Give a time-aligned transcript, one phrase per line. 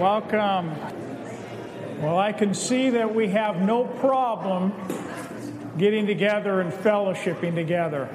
[0.00, 0.74] Welcome.
[2.00, 4.72] Well, I can see that we have no problem
[5.76, 8.08] getting together and fellowshipping together.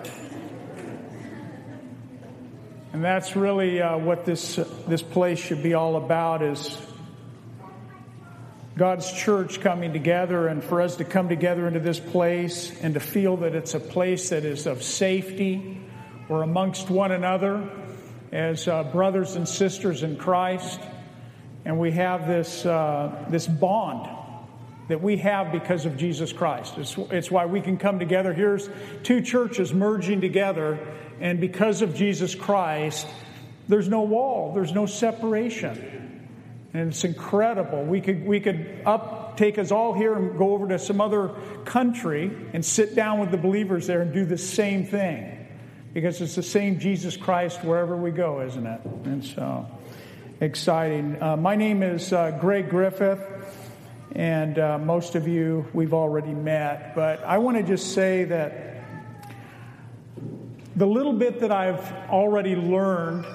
[2.92, 4.56] And that's really uh, what this,
[4.88, 6.76] this place should be all about is
[8.76, 13.00] God's church coming together and for us to come together into this place and to
[13.00, 15.80] feel that it's a place that is of safety.
[16.30, 17.70] We're amongst one another
[18.32, 20.80] as uh, brothers and sisters in Christ.
[21.66, 24.08] And we have this, uh, this bond
[24.88, 26.78] that we have because of Jesus Christ.
[26.78, 28.34] It's, it's why we can come together.
[28.34, 28.70] Here's
[29.04, 30.80] two churches merging together,
[31.20, 33.08] and because of Jesus Christ,
[33.68, 36.04] there's no wall, there's no separation.
[36.74, 37.84] And it's incredible.
[37.84, 41.30] We could, we could up, take us all here and go over to some other
[41.64, 45.48] country and sit down with the believers there and do the same thing.
[45.94, 48.82] Because it's the same Jesus Christ wherever we go, isn't it?
[49.06, 49.66] And so,
[50.42, 51.22] exciting.
[51.22, 53.22] Uh, my name is uh, Greg Griffith,
[54.12, 56.94] and uh, most of you we've already met.
[56.94, 58.84] But I want to just say that
[60.76, 63.26] the little bit that I've already learned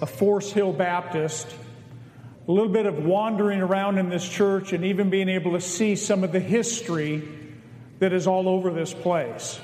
[0.00, 1.54] a Force Hill Baptist
[2.48, 5.96] a little bit of wandering around in this church and even being able to see
[5.96, 7.28] some of the history
[7.98, 9.58] that is all over this place.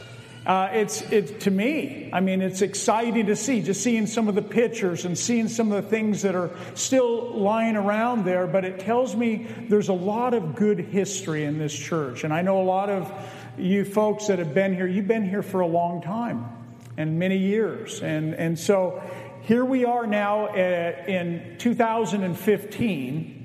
[0.45, 4.35] Uh, it's it, to me, I mean, it's exciting to see, just seeing some of
[4.35, 8.49] the pictures and seeing some of the things that are still lying around there.
[8.49, 12.25] But it tells me there's a lot of good history in this church.
[12.25, 13.13] And I know a lot of
[13.57, 16.49] you folks that have been here, you've been here for a long time
[16.97, 18.03] and many years.
[18.03, 19.01] And, and so
[19.43, 23.42] here we are now uh, in 2015.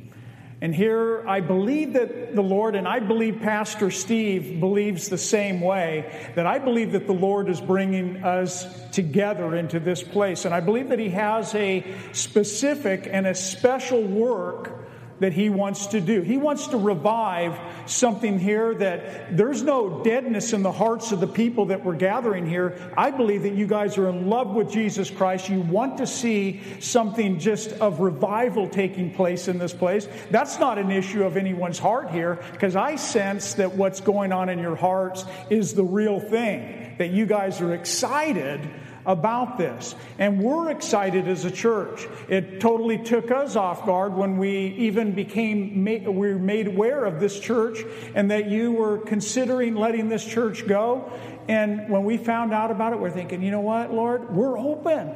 [0.60, 5.62] And here I believe that the Lord, and I believe Pastor Steve believes the same
[5.62, 10.46] way, that I believe that the Lord is bringing us together into this place.
[10.46, 14.87] And I believe that He has a specific and a special work
[15.20, 16.22] that he wants to do.
[16.22, 17.58] He wants to revive
[17.90, 22.46] something here that there's no deadness in the hearts of the people that we're gathering
[22.46, 22.78] here.
[22.98, 25.50] I believe that you guys are in love with Jesus Christ.
[25.50, 30.08] You want to see something just of revival taking place in this place.
[30.32, 34.50] That's not an issue of anyone's heart here because I sense that what's going on
[34.50, 38.68] in your hearts is the real thing, that you guys are excited
[39.08, 39.96] about this.
[40.20, 42.08] And we're excited as a church.
[42.28, 47.20] It totally took us off guard when we even became, we were made aware of
[47.20, 47.80] this church
[48.14, 51.12] and that you were considering letting this church go.
[51.48, 55.16] And when we found out about it, we're thinking, you know what, Lord, we're open.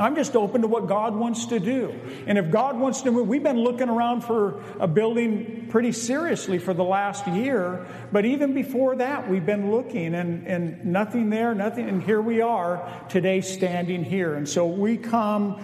[0.00, 1.94] I'm just open to what God wants to do.
[2.26, 6.58] And if God wants to move, we've been looking around for a building pretty seriously
[6.58, 7.86] for the last year.
[8.10, 11.86] But even before that, we've been looking and, and nothing there, nothing.
[11.86, 14.34] And here we are today standing here.
[14.34, 15.62] And so we come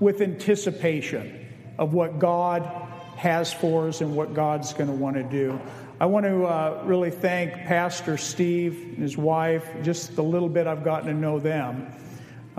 [0.00, 1.46] with anticipation
[1.78, 2.62] of what God
[3.16, 5.60] has for us and what God's going to want to do.
[6.00, 10.66] I want to uh, really thank Pastor Steve and his wife, just the little bit
[10.66, 11.92] I've gotten to know them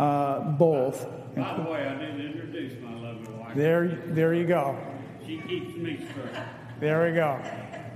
[0.01, 1.07] uh, both.
[1.35, 3.56] By the way, I didn't introduce my lovely wife.
[3.56, 4.78] There, there you go.
[5.25, 6.44] She keeps me straight.
[6.79, 7.39] There we go.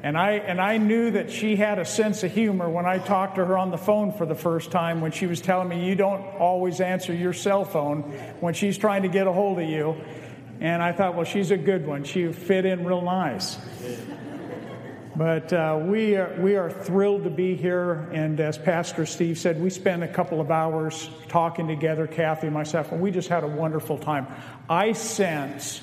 [0.04, 3.36] And I, and I knew that she had a sense of humor when I talked
[3.36, 5.96] to her on the phone for the first time when she was telling me you
[5.96, 8.04] don't always answer your cell phone
[8.40, 9.96] when she's trying to get a hold of you.
[10.60, 12.04] And I thought, well, she's a good one.
[12.04, 13.58] She fit in real nice.
[15.18, 18.10] But uh, we, are, we are thrilled to be here.
[18.12, 22.54] And as Pastor Steve said, we spent a couple of hours talking together, Kathy and
[22.54, 24.28] myself, and we just had a wonderful time.
[24.70, 25.80] I sense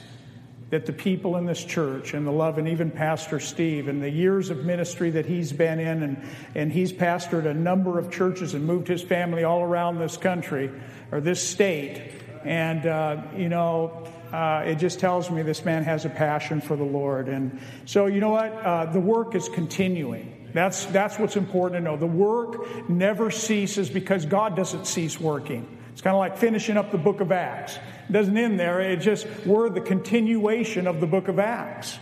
[0.69, 4.11] that the people in this church and the love, and even Pastor Steve, and the
[4.11, 6.23] years of ministry that he's been in, and,
[6.55, 10.71] and he's pastored a number of churches and moved his family all around this country
[11.11, 12.13] or this state.
[12.45, 16.75] And, uh, you know, uh, it just tells me this man has a passion for
[16.75, 17.29] the Lord.
[17.29, 18.53] And so, you know what?
[18.53, 20.51] Uh, the work is continuing.
[20.55, 21.97] That's, that's what's important to know.
[21.97, 25.67] The work never ceases because God doesn't cease working.
[25.93, 27.77] It's kind of like finishing up the book of Acts.
[28.09, 31.99] It doesn't end there, it just, we're the continuation of the book of Acts.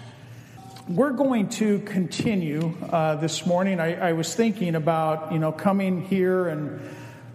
[0.88, 3.78] We're going to continue uh, this morning.
[3.78, 6.80] I, I, was thinking about, you know, coming here and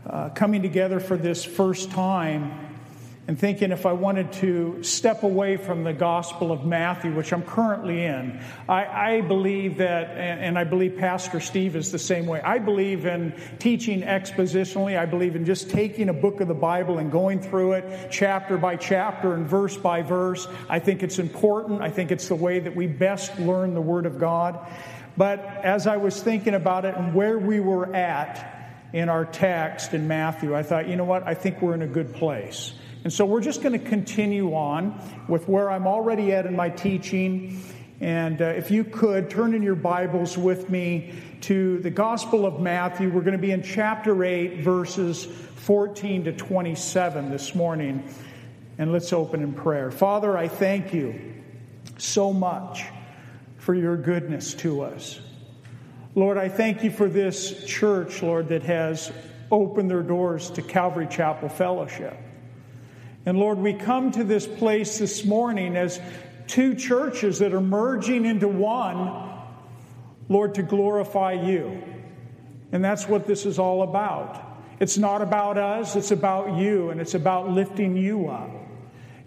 [0.06, 2.65] uh, coming together for this first time
[3.28, 7.42] and thinking if I wanted to step away from the Gospel of Matthew, which I'm
[7.42, 8.40] currently in,
[8.70, 12.40] I, I, believe that, and I believe Pastor Steve is the same way.
[12.42, 14.96] I believe in teaching expositionally.
[14.96, 18.58] I believe in just taking a book of the Bible and going through it chapter
[18.58, 20.48] by chapter and verse by verse.
[20.70, 21.82] I think it's important.
[21.82, 24.60] I think it's the way that we best learn the Word of God.
[25.18, 28.52] But as I was thinking about it and where we were at
[28.94, 31.24] in our text in Matthew, I thought, you know what?
[31.26, 32.74] I think we're in a good place
[33.06, 36.70] And so we're just going to continue on with where I'm already at in my
[36.70, 37.62] teaching.
[38.02, 42.60] And uh, if you could turn in your Bibles with me to the Gospel of
[42.60, 48.04] Matthew, we're going to be in chapter 8, verses 14 to 27 this morning.
[48.80, 49.92] And let's open in prayer.
[49.92, 51.36] Father, I thank you
[52.00, 52.86] so much
[53.60, 55.20] for your goodness to us.
[56.16, 59.12] Lord, I thank you for this church, Lord, that has
[59.52, 62.18] opened their doors to Calvary Chapel Fellowship.
[63.26, 66.00] And Lord, we come to this place this morning as
[66.48, 69.30] two churches that are merging into one,
[70.30, 71.82] Lord, to glorify you.
[72.72, 74.42] And that's what this is all about.
[74.80, 78.52] It's not about us, it's about you, and it's about lifting you up.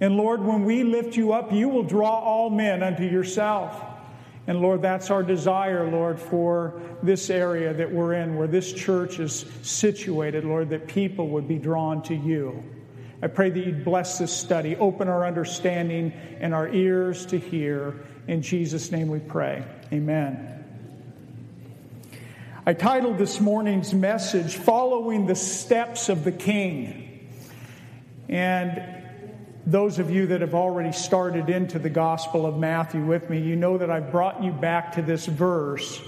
[0.00, 3.82] And Lord, when we lift you up, you will draw all men unto yourself.
[4.46, 9.18] And Lord, that's our desire, Lord, for this area that we're in, where this church
[9.18, 12.62] is situated, Lord, that people would be drawn to you.
[13.20, 17.96] I pray that you'd bless this study, open our understanding and our ears to hear.
[18.28, 19.64] In Jesus' name we pray.
[19.92, 20.54] Amen.
[22.64, 27.28] I titled this morning's message, Following the Steps of the King.
[28.28, 28.82] And
[29.66, 33.56] those of you that have already started into the Gospel of Matthew with me, you
[33.56, 36.00] know that I've brought you back to this verse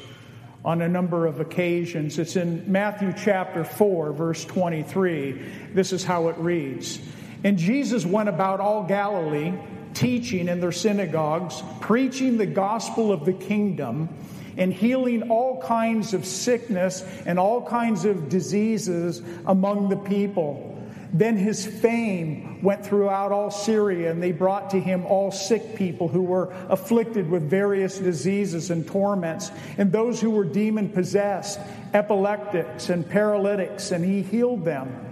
[0.64, 2.18] on a number of occasions.
[2.18, 5.32] It's in Matthew chapter 4, verse 23.
[5.72, 7.00] This is how it reads
[7.44, 9.54] And Jesus went about all Galilee,
[9.94, 14.08] teaching in their synagogues, preaching the gospel of the kingdom,
[14.56, 20.69] and healing all kinds of sickness and all kinds of diseases among the people.
[21.12, 26.08] Then his fame went throughout all Syria, and they brought to him all sick people
[26.08, 31.58] who were afflicted with various diseases and torments, and those who were demon possessed,
[31.94, 35.06] epileptics, and paralytics, and he healed them.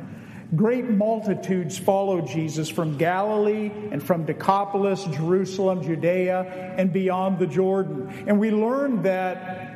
[0.56, 8.24] Great multitudes followed Jesus from Galilee and from Decapolis, Jerusalem, Judea, and beyond the Jordan.
[8.26, 9.67] And we learned that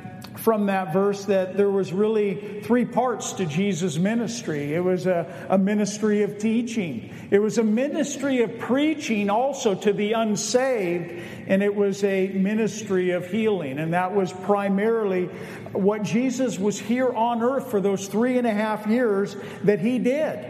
[0.42, 4.74] from that verse that there was really three parts to Jesus' ministry.
[4.74, 9.92] It was a, a ministry of teaching, it was a ministry of preaching also to
[9.92, 13.78] the unsaved, and it was a ministry of healing.
[13.78, 15.26] And that was primarily
[15.72, 20.00] what Jesus was here on earth for those three and a half years that he
[20.00, 20.44] did.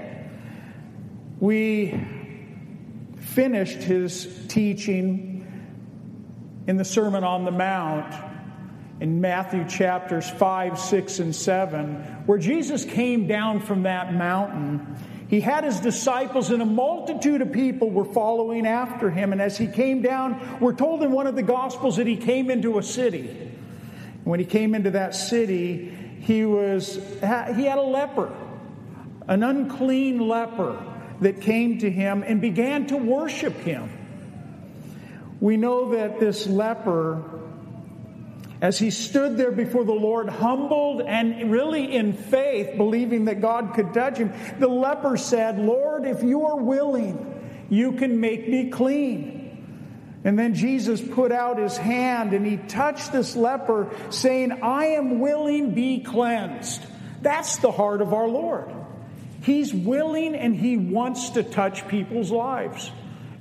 [1.39, 2.07] We
[3.17, 5.47] finished his teaching
[6.67, 8.32] in the Sermon on the Mount
[9.03, 11.95] in Matthew chapters 5, 6, and 7,
[12.27, 14.97] where Jesus came down from that mountain.
[15.27, 19.33] He had his disciples, and a multitude of people were following after him.
[19.33, 22.49] And as he came down, we're told in one of the Gospels that he came
[22.49, 23.51] into a city.
[24.23, 27.27] When he came into that city, he, was, he
[27.65, 28.33] had a leper,
[29.27, 30.81] an unclean leper
[31.23, 33.91] that came to him and began to worship him.
[35.41, 37.42] We know that this leper
[38.63, 43.75] as he stood there before the Lord, humbled and really in faith, believing that God
[43.75, 48.71] could touch him, the leper said, Lord, if you are willing, you can make me
[48.71, 49.41] clean.
[50.23, 55.19] And then Jesus put out his hand and he touched this leper, saying, I am
[55.19, 56.87] willing, be cleansed.
[57.21, 58.73] That's the heart of our Lord.
[59.43, 62.93] He's willing and he wants to touch people's lives.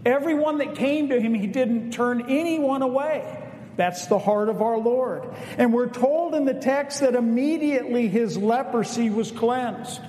[0.04, 3.41] Everyone that came to him, he didn't turn anyone away.
[3.78, 5.24] That's the heart of our Lord.
[5.58, 10.02] And we're told in the text that immediately his leprosy was cleansed.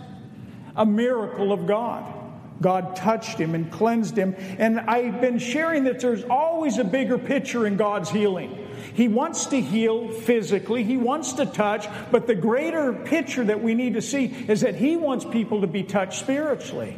[0.75, 2.21] A miracle of God.
[2.61, 4.37] God touched him and cleansed him.
[4.59, 8.59] And I've been sharing that there's always a bigger picture in God's healing.
[8.95, 13.75] He wants to heal physically, He wants to touch, but the greater picture that we
[13.75, 16.97] need to see is that He wants people to be touched spiritually.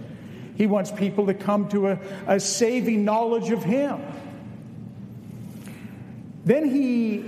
[0.57, 4.01] He wants people to come to a, a saving knowledge of Him.
[6.45, 7.25] Then he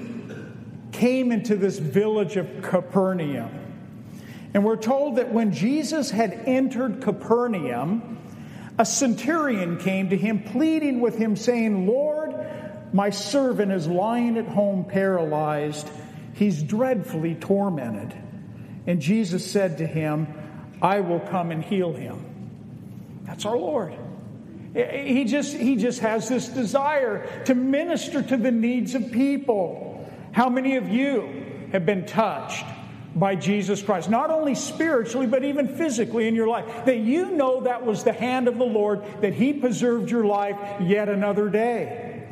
[0.93, 3.51] came into this village of Capernaum.
[4.55, 8.19] And we're told that when Jesus had entered Capernaum,
[8.79, 12.35] a centurion came to him, pleading with him, saying, Lord,
[12.93, 15.89] my servant is lying at home paralyzed.
[16.35, 18.15] He's dreadfully tormented.
[18.87, 20.29] And Jesus said to him,
[20.81, 22.25] I will come and heal him.
[23.25, 23.97] That's our Lord.
[24.77, 30.07] He just, he just has this desire to minister to the needs of people.
[30.33, 32.67] How many of you have been touched
[33.15, 34.11] by Jesus Christ?
[34.11, 36.85] Not only spiritually, but even physically in your life.
[36.85, 40.59] That you know that was the hand of the Lord, that He preserved your life
[40.83, 42.29] yet another day.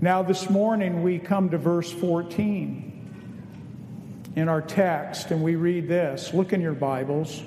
[0.00, 2.84] Now, this morning we come to verse 14
[4.36, 6.32] in our text, and we read this.
[6.32, 7.42] Look in your Bibles.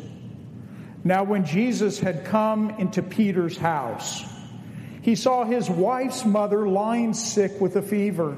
[1.03, 4.24] Now, when Jesus had come into Peter's house,
[5.01, 8.38] he saw his wife's mother lying sick with a fever.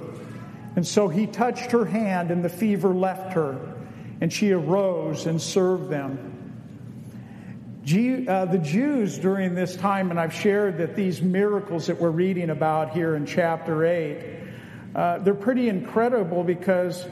[0.76, 3.60] And so he touched her hand, and the fever left her,
[4.22, 6.30] and she arose and served them.
[7.84, 12.50] Uh, the Jews during this time, and I've shared that these miracles that we're reading
[12.50, 14.40] about here in chapter 8,
[14.96, 17.06] uh, they're pretty incredible because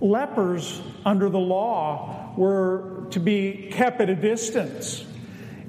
[0.00, 5.04] lepers under the law were to be kept at a distance.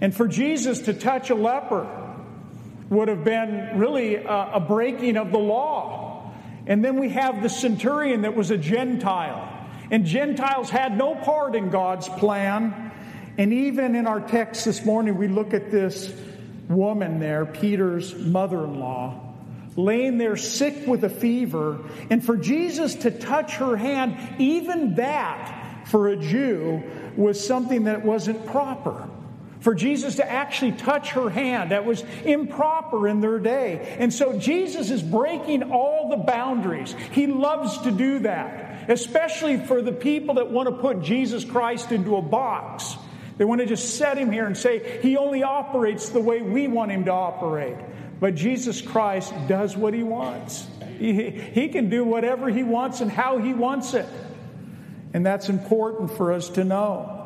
[0.01, 1.87] And for Jesus to touch a leper
[2.89, 6.33] would have been really a, a breaking of the law.
[6.67, 9.49] And then we have the centurion that was a Gentile.
[9.91, 12.91] And Gentiles had no part in God's plan.
[13.37, 16.13] And even in our text this morning, we look at this
[16.69, 19.33] woman there, Peter's mother in law,
[19.75, 21.79] laying there sick with a fever.
[22.09, 26.83] And for Jesus to touch her hand, even that for a Jew
[27.15, 29.07] was something that wasn't proper.
[29.59, 33.95] For Jesus to actually touch her hand, that was improper in their day.
[33.97, 36.93] And so Jesus is breaking all the boundaries.
[37.13, 41.93] He loves to do that, especially for the people that want to put Jesus Christ
[41.93, 42.97] into a box.
[43.37, 46.67] They want to just set him here and say he only operates the way we
[46.67, 47.77] want him to operate.
[48.19, 50.67] But Jesus Christ does what he wants.
[50.99, 54.05] He, he can do whatever he wants and how he wants it.
[55.13, 57.19] And that's important for us to know.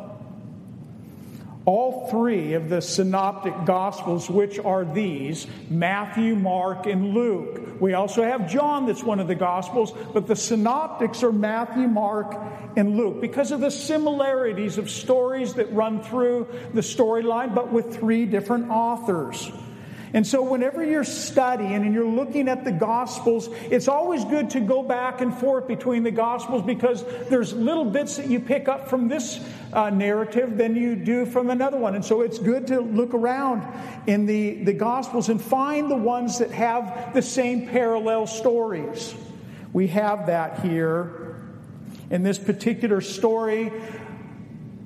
[1.66, 7.82] All three of the synoptic gospels, which are these Matthew, Mark, and Luke.
[7.82, 12.36] We also have John, that's one of the gospels, but the synoptics are Matthew, Mark,
[12.78, 17.98] and Luke because of the similarities of stories that run through the storyline, but with
[17.98, 19.52] three different authors.
[20.14, 24.62] And so, whenever you're studying and you're looking at the Gospels, it's always good to
[24.62, 28.90] go back and forth between the Gospels because there's little bits that you pick up
[28.90, 29.40] from this
[29.74, 31.96] uh, narrative than you do from another one.
[31.96, 33.64] And so, it's good to look around
[34.08, 39.14] in the, the Gospels and find the ones that have the same parallel stories.
[39.74, 41.36] We have that here
[42.10, 43.74] in this particular story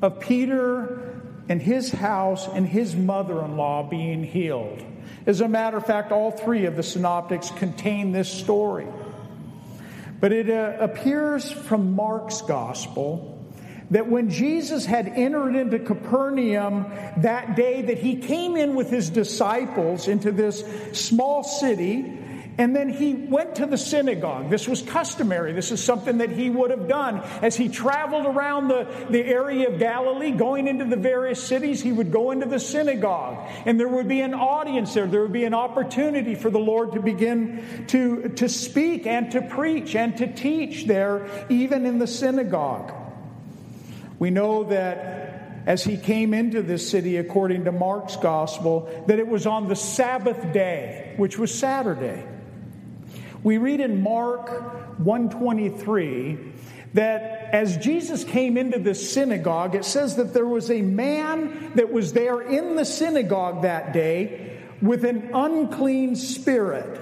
[0.01, 4.84] of Peter and his house and his mother in law being healed.
[5.25, 8.88] As a matter of fact, all three of the synoptics contain this story.
[10.20, 13.38] But it uh, appears from Mark's gospel
[13.92, 16.86] that when Jesus had entered into Capernaum
[17.18, 20.63] that day that he came in with his disciples into this
[20.94, 22.18] small city
[22.62, 24.51] and then he went to the synagogue.
[24.51, 25.51] This was customary.
[25.51, 27.18] This is something that he would have done.
[27.41, 31.91] As he traveled around the, the area of Galilee, going into the various cities, he
[31.91, 33.50] would go into the synagogue.
[33.65, 35.08] And there would be an audience there.
[35.08, 39.41] There would be an opportunity for the Lord to begin to, to speak and to
[39.41, 42.94] preach and to teach there, even in the synagogue.
[44.20, 49.27] We know that as he came into this city, according to Mark's gospel, that it
[49.27, 52.24] was on the Sabbath day, which was Saturday.
[53.43, 56.53] We read in Mark 123
[56.93, 57.21] that
[57.53, 62.13] as Jesus came into the synagogue, it says that there was a man that was
[62.13, 67.00] there in the synagogue that day with an unclean spirit.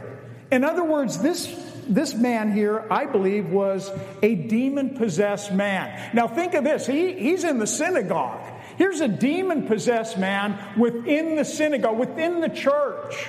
[0.51, 1.47] In other words, this,
[1.87, 3.91] this man here, I believe, was
[4.21, 6.11] a demon possessed man.
[6.13, 8.39] Now, think of this he, he's in the synagogue.
[8.77, 13.27] Here's a demon possessed man within the synagogue, within the church.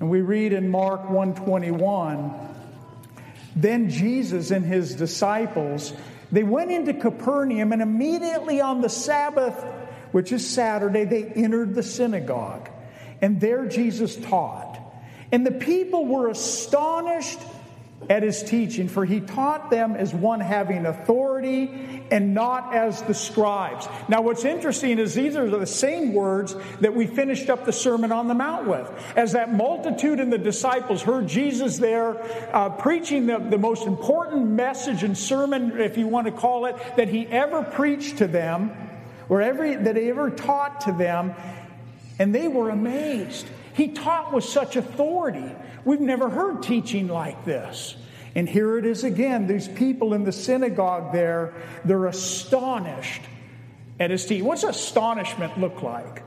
[0.00, 2.32] And we read in Mark 121,
[3.54, 5.92] then Jesus and his disciples,
[6.30, 9.54] they went into Capernaum and immediately on the Sabbath,
[10.12, 12.68] which is Saturday, they entered the synagogue.
[13.22, 14.78] And there Jesus taught.
[15.32, 17.38] And the people were astonished
[18.08, 23.14] at his teaching, for he taught them as one having authority and not as the
[23.14, 23.88] scribes.
[24.08, 28.12] Now, what's interesting is these are the same words that we finished up the Sermon
[28.12, 28.88] on the Mount with.
[29.16, 32.22] As that multitude and the disciples heard Jesus there
[32.54, 36.76] uh, preaching the, the most important message and sermon, if you want to call it,
[36.96, 38.70] that he ever preached to them,
[39.28, 41.34] or every, that he ever taught to them,
[42.18, 43.46] and they were amazed.
[43.74, 45.54] He taught with such authority.
[45.86, 47.96] We've never heard teaching like this.
[48.34, 49.46] And here it is again.
[49.46, 53.22] These people in the synagogue there, they're astonished
[53.98, 54.44] at his teaching.
[54.44, 56.22] What's astonishment look like?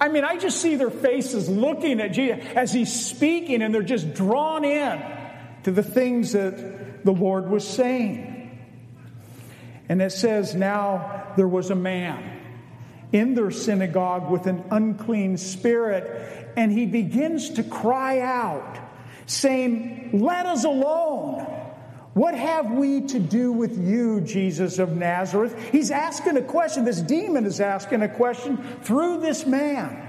[0.00, 3.82] I mean, I just see their faces looking at Jesus as he's speaking, and they're
[3.82, 5.02] just drawn in
[5.64, 8.60] to the things that the Lord was saying.
[9.88, 12.40] And it says, Now there was a man
[13.12, 18.78] in their synagogue with an unclean spirit and he begins to cry out,
[19.26, 21.46] saying, Let us alone.
[22.14, 25.70] What have we to do with you, Jesus of Nazareth?
[25.72, 26.84] He's asking a question.
[26.84, 30.08] This demon is asking a question through this man.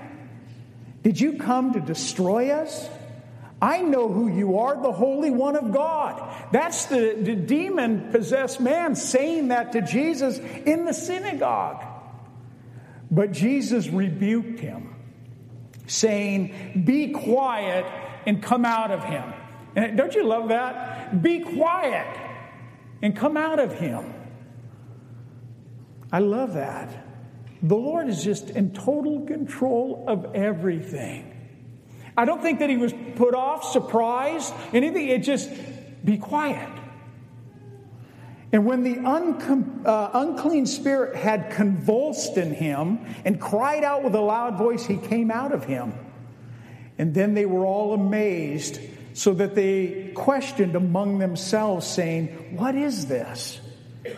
[1.01, 2.89] Did you come to destroy us?
[3.62, 6.51] I know who you are, the Holy One of God.
[6.51, 11.82] That's the, the demon possessed man saying that to Jesus in the synagogue.
[13.10, 14.93] But Jesus rebuked him,
[15.88, 17.86] saying, Be quiet
[18.25, 19.34] and come out of him.
[19.75, 21.22] And don't you love that?
[21.22, 22.08] Be quiet
[23.01, 24.13] and come out of him.
[26.12, 27.06] I love that.
[27.63, 31.30] The Lord is just in total control of everything.
[32.15, 35.08] I don't think that he was put off, surprised, anything.
[35.08, 35.50] It just
[36.03, 36.70] be quiet.
[38.51, 44.13] And when the uncom- uh, unclean spirit had convulsed in him and cried out with
[44.13, 45.94] a loud voice, he came out of him.
[46.97, 48.79] And then they were all amazed,
[49.13, 53.59] so that they questioned among themselves, saying, What is this?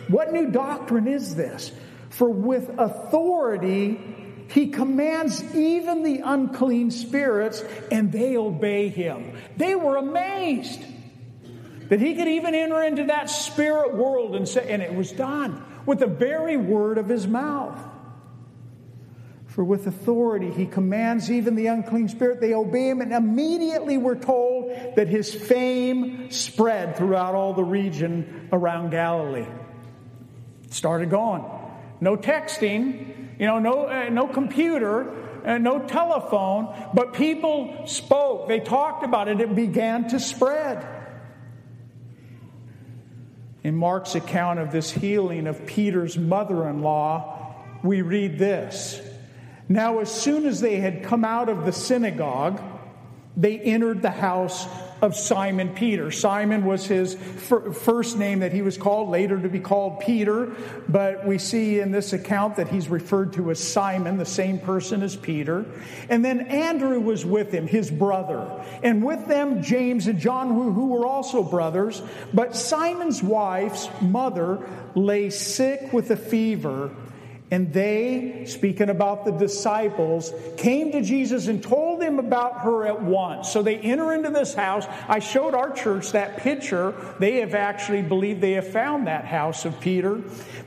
[0.08, 1.72] What new doctrine is this?
[2.10, 4.16] For with authority
[4.48, 9.36] he commands even the unclean spirits, and they obey him.
[9.56, 10.80] They were amazed
[11.88, 15.64] that he could even enter into that spirit world and say, and it was done
[15.84, 17.78] with the very word of his mouth.
[19.56, 24.18] For with authority he commands even the unclean spirit, they obey him, and immediately we're
[24.18, 29.46] told that his fame spread throughout all the region around Galilee.
[30.68, 31.42] Started going.
[32.02, 38.48] No texting, you know, no, uh, no computer, uh, no telephone, but people spoke.
[38.48, 39.40] They talked about it.
[39.40, 40.86] It began to spread.
[43.64, 49.00] In Mark's account of this healing of Peter's mother in law, we read this
[49.68, 52.62] Now, as soon as they had come out of the synagogue,
[53.36, 54.66] they entered the house
[55.02, 56.10] of Simon Peter.
[56.10, 60.54] Simon was his first name that he was called, later to be called Peter,
[60.88, 65.02] but we see in this account that he's referred to as Simon, the same person
[65.02, 65.66] as Peter.
[66.08, 68.48] And then Andrew was with him, his brother.
[68.82, 72.00] And with them, James and John, who, who were also brothers.
[72.32, 76.90] But Simon's wife's mother lay sick with a fever
[77.48, 83.00] and they, speaking about the disciples, came to Jesus and told him about her at
[83.00, 83.52] once.
[83.52, 84.84] So they enter into this house.
[85.06, 86.92] I showed our church that picture.
[87.20, 90.22] They have actually believed they have found that house of Peter.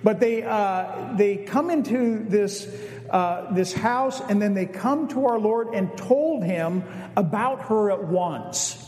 [0.06, 2.74] But they, uh, they come into this,
[3.10, 6.86] uh, this house and then they come to our Lord and told him
[7.18, 8.79] about her at once.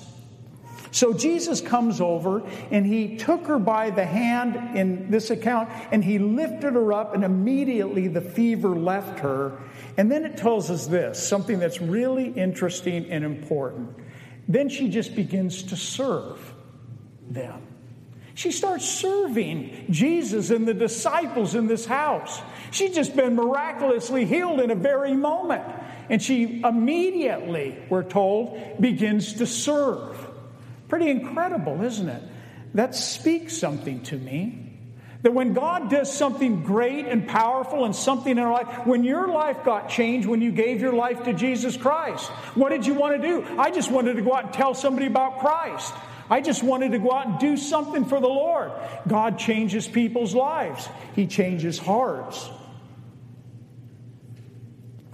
[0.91, 6.03] So Jesus comes over and he took her by the hand in this account and
[6.03, 9.57] he lifted her up, and immediately the fever left her.
[9.97, 13.95] And then it tells us this something that's really interesting and important.
[14.47, 16.53] Then she just begins to serve
[17.29, 17.61] them.
[18.33, 22.41] She starts serving Jesus and the disciples in this house.
[22.71, 25.63] She's just been miraculously healed in a very moment.
[26.09, 30.27] And she immediately, we're told, begins to serve.
[30.91, 32.21] Pretty incredible, isn't it?
[32.73, 34.73] That speaks something to me.
[35.21, 39.29] That when God does something great and powerful and something in our life, when your
[39.29, 43.21] life got changed when you gave your life to Jesus Christ, what did you want
[43.21, 43.57] to do?
[43.57, 45.93] I just wanted to go out and tell somebody about Christ.
[46.29, 48.73] I just wanted to go out and do something for the Lord.
[49.07, 52.49] God changes people's lives, He changes hearts.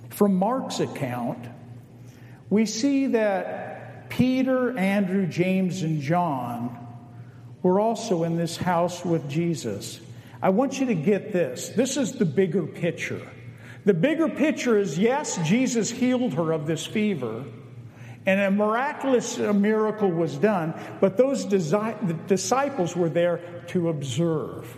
[0.10, 1.48] From Mark's account,
[2.50, 3.67] we see that
[4.10, 6.88] Peter, Andrew, James, and John
[7.64, 10.00] were also in this house with Jesus.
[10.42, 11.70] I want you to get this.
[11.70, 13.28] This is the bigger picture.
[13.86, 17.46] The bigger picture is yes, Jesus healed her of this fever,
[18.26, 24.78] and a miraculous miracle was done, but those disciples were there to observe,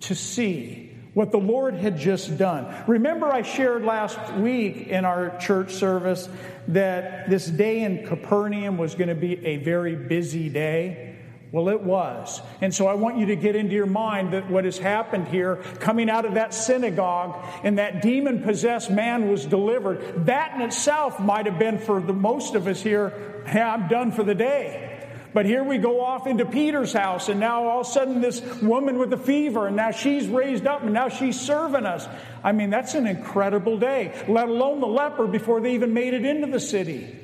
[0.00, 2.84] to see what the Lord had just done.
[2.86, 6.28] Remember, I shared last week in our church service
[6.68, 11.16] that this day in Capernaum was going to be a very busy day?
[11.50, 12.42] Well, it was.
[12.60, 15.56] And so I want you to get into your mind that what has happened here,
[15.80, 21.18] coming out of that synagogue and that demon possessed man was delivered, that in itself
[21.18, 24.87] might have been for the most of us here, hey, I'm done for the day.
[25.34, 28.40] But here we go off into Peter's house, and now all of a sudden, this
[28.62, 32.08] woman with a fever, and now she's raised up, and now she's serving us.
[32.42, 36.24] I mean, that's an incredible day, let alone the leper before they even made it
[36.24, 37.14] into the city.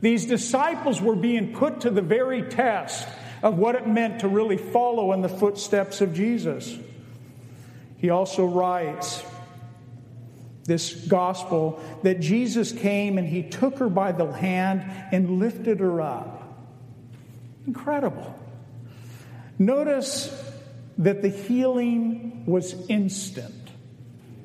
[0.00, 3.08] These disciples were being put to the very test
[3.42, 6.76] of what it meant to really follow in the footsteps of Jesus.
[7.96, 9.22] He also writes
[10.64, 16.00] this gospel that Jesus came and he took her by the hand and lifted her
[16.00, 16.39] up.
[17.66, 18.38] Incredible.
[19.58, 20.34] Notice
[20.98, 23.54] that the healing was instant.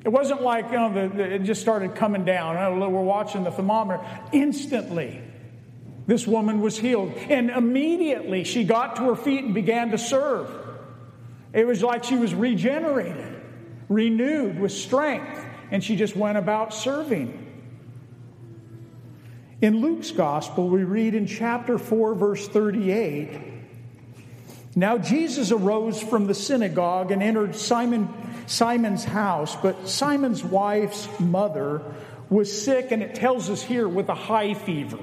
[0.04, 2.80] It wasn't like you know, the, it just started coming down.
[2.80, 4.04] We're watching the thermometer.
[4.32, 5.20] Instantly,
[6.06, 7.12] this woman was healed.
[7.28, 10.48] And immediately she got to her feet and began to serve.
[11.52, 13.34] It was like she was regenerated,
[13.88, 17.45] renewed with strength, and she just went about serving.
[19.62, 23.40] In Luke's gospel, we read in chapter 4, verse 38
[24.74, 28.10] Now Jesus arose from the synagogue and entered Simon,
[28.46, 31.80] Simon's house, but Simon's wife's mother
[32.28, 34.98] was sick, and it tells us here with a high fever.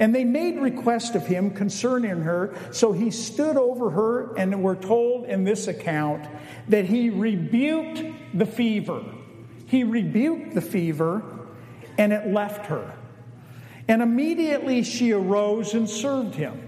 [0.00, 4.74] And they made request of him concerning her, so he stood over her, and we're
[4.74, 6.28] told in this account
[6.68, 8.02] that he rebuked
[8.34, 9.04] the fever.
[9.66, 11.22] He rebuked the fever,
[11.96, 12.97] and it left her.
[13.88, 16.62] And immediately she arose and served him.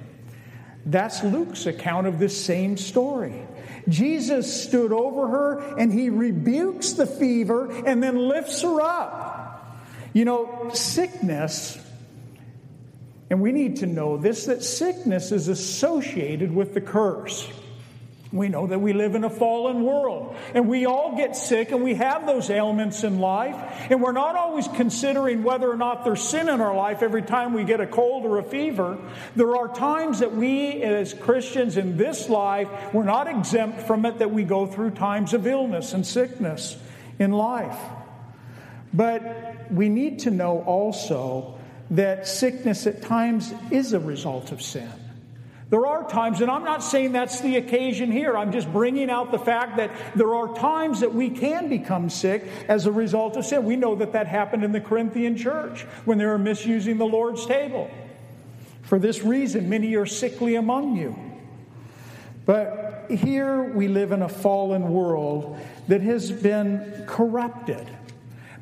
[0.87, 3.46] That's Luke's account of this same story.
[3.88, 9.78] Jesus stood over her and he rebukes the fever and then lifts her up.
[10.12, 11.78] You know, sickness,
[13.28, 17.48] and we need to know this that sickness is associated with the curse.
[18.32, 21.82] We know that we live in a fallen world and we all get sick and
[21.82, 23.56] we have those ailments in life.
[23.90, 27.54] And we're not always considering whether or not there's sin in our life every time
[27.54, 28.98] we get a cold or a fever.
[29.34, 34.18] There are times that we as Christians in this life, we're not exempt from it,
[34.18, 36.76] that we go through times of illness and sickness
[37.18, 37.78] in life.
[38.94, 41.58] But we need to know also
[41.90, 44.99] that sickness at times is a result of sin.
[45.70, 49.30] There are times, and I'm not saying that's the occasion here, I'm just bringing out
[49.30, 53.44] the fact that there are times that we can become sick as a result of
[53.44, 53.64] sin.
[53.64, 57.46] We know that that happened in the Corinthian church when they were misusing the Lord's
[57.46, 57.88] table.
[58.83, 61.16] For this reason, many are sickly among you.
[62.46, 65.56] But here we live in a fallen world
[65.87, 67.87] that has been corrupted.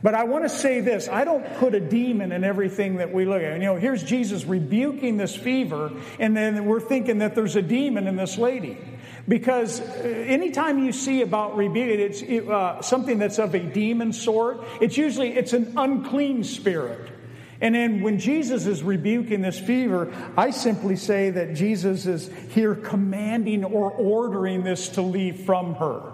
[0.02, 3.24] But I want to say this I don't put a demon in everything that we
[3.24, 3.54] look at.
[3.54, 8.06] You know, here's Jesus rebuking this fever, and then we're thinking that there's a demon
[8.06, 8.78] in this lady.
[9.26, 14.64] Because uh, anytime you see about rebuking, it's uh, something that's of a demon sort.
[14.80, 17.10] It's usually it's an unclean spirit.
[17.60, 22.74] And then when Jesus is rebuking this fever, I simply say that Jesus is here
[22.74, 26.12] commanding or ordering this to leave from her.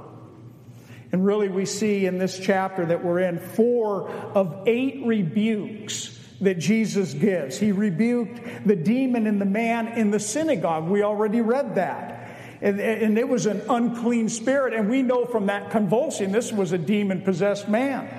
[1.14, 6.58] And really, we see in this chapter that we're in four of eight rebukes that
[6.58, 7.56] Jesus gives.
[7.56, 10.88] He rebuked the demon and the man in the synagogue.
[10.88, 12.36] We already read that.
[12.60, 14.74] And, and it was an unclean spirit.
[14.74, 18.10] And we know from that convulsion, this was a demon possessed man.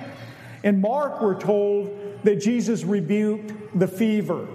[0.64, 4.48] In Mark, we're told that Jesus rebuked the fever.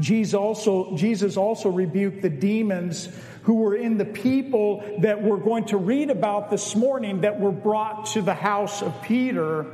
[0.00, 3.10] Jesus also, Jesus also rebuked the demons
[3.42, 7.52] who were in the people that we're going to read about this morning that were
[7.52, 9.66] brought to the house of Peter.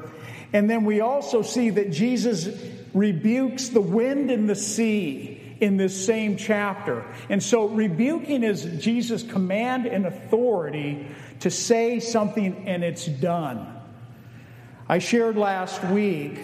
[0.53, 2.49] And then we also see that Jesus
[2.95, 7.05] rebukes the wind and the sea in this same chapter.
[7.29, 11.07] And so, rebuking is Jesus' command and authority
[11.41, 13.75] to say something and it's done.
[14.89, 16.39] I shared last week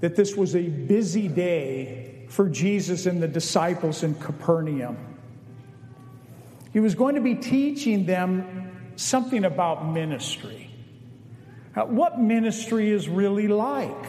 [0.00, 5.05] that this was a busy day for Jesus and the disciples in Capernaum.
[6.76, 10.70] He was going to be teaching them something about ministry.
[11.74, 14.04] Uh, what ministry is really like.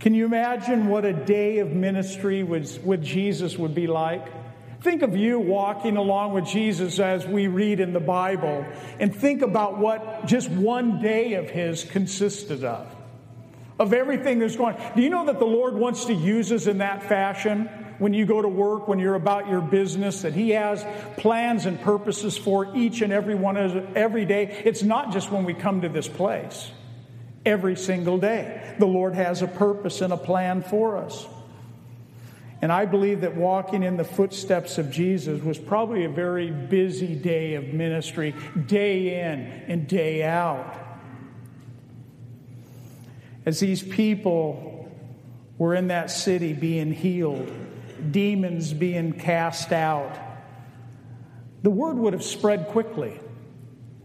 [0.00, 4.26] Can you imagine what a day of ministry with, with Jesus would be like?
[4.82, 8.66] Think of you walking along with Jesus as we read in the Bible,
[9.00, 12.86] and think about what just one day of his consisted of.
[13.78, 14.76] Of everything that's going.
[14.94, 17.70] Do you know that the Lord wants to use us in that fashion?
[17.98, 20.84] When you go to work, when you're about your business, that He has
[21.16, 24.62] plans and purposes for each and every one of every day.
[24.64, 26.70] It's not just when we come to this place.
[27.46, 31.26] Every single day, the Lord has a purpose and a plan for us.
[32.62, 37.14] And I believe that walking in the footsteps of Jesus was probably a very busy
[37.14, 38.34] day of ministry,
[38.66, 40.74] day in and day out.
[43.44, 44.90] As these people
[45.58, 47.52] were in that city being healed,
[48.12, 50.16] demons being cast out,
[51.62, 53.18] the word would have spread quickly.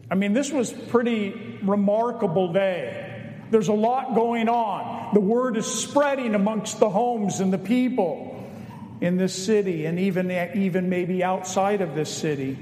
[0.10, 3.06] I mean, this was pretty remarkable day.
[3.52, 5.14] There's a lot going on.
[5.14, 8.36] The word is spreading amongst the homes and the people
[9.02, 12.58] in this city and even, even maybe outside of this city.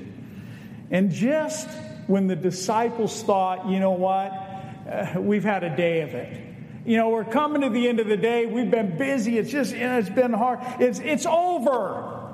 [0.91, 1.67] And just
[2.08, 6.56] when the disciples thought, you know what, uh, we've had a day of it
[6.88, 8.45] you know, we're coming to the end of the day.
[8.45, 9.38] We've been busy.
[9.38, 10.60] It's just, you know, it's been hard.
[10.80, 12.34] It's, it's over.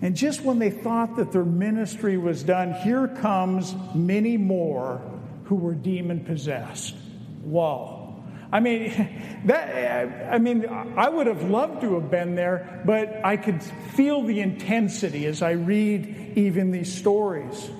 [0.00, 5.02] And just when they thought that their ministry was done, here comes many more
[5.44, 6.94] who were demon possessed.
[7.42, 8.24] Whoa.
[8.50, 13.36] I mean, that, I mean, I would have loved to have been there, but I
[13.36, 17.70] could feel the intensity as I read even these stories.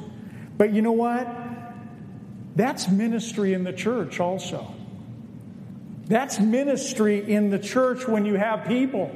[0.59, 1.27] But you know what?
[2.55, 4.75] That's ministry in the church also.
[6.09, 9.11] That's ministry in the church when you have people.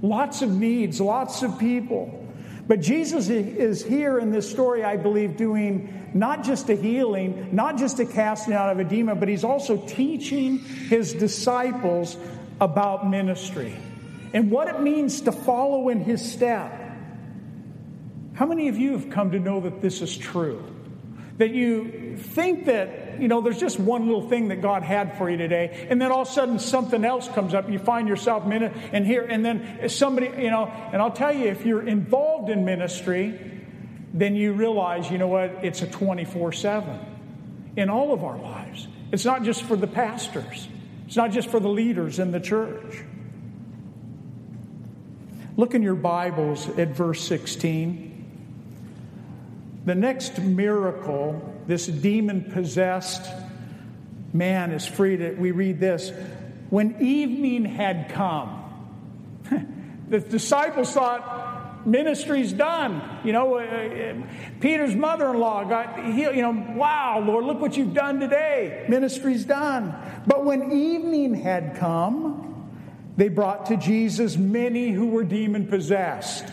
[0.00, 2.26] Lots of needs, lots of people.
[2.68, 7.78] But Jesus is here in this story, I believe, doing not just a healing, not
[7.78, 12.16] just a casting out of a demon, but he's also teaching his disciples
[12.60, 13.74] about ministry
[14.32, 16.72] and what it means to follow in his step.
[18.34, 20.62] How many of you have come to know that this is true?
[21.38, 25.28] That you think that, you know, there's just one little thing that God had for
[25.30, 27.70] you today, and then all of a sudden something else comes up.
[27.70, 31.46] You find yourself minute and here, and then somebody, you know, and I'll tell you,
[31.46, 33.38] if you're involved in ministry,
[34.14, 36.98] then you realize, you know what, it's a 24 7
[37.76, 38.88] in all of our lives.
[39.12, 40.68] It's not just for the pastors,
[41.06, 43.04] it's not just for the leaders in the church.
[45.56, 48.08] Look in your Bibles at verse 16.
[49.86, 53.30] The next miracle, this demon possessed
[54.32, 55.38] man is freed.
[55.38, 56.10] We read this
[56.70, 58.64] when evening had come.
[60.08, 63.20] the disciples thought, ministry's done.
[63.22, 64.14] You know, uh, uh
[64.60, 66.34] Peter's mother in law got healed.
[66.34, 68.86] You know, wow, Lord, look what you've done today.
[68.88, 69.94] Ministry's done.
[70.26, 72.70] But when evening had come,
[73.18, 76.46] they brought to Jesus many who were demon possessed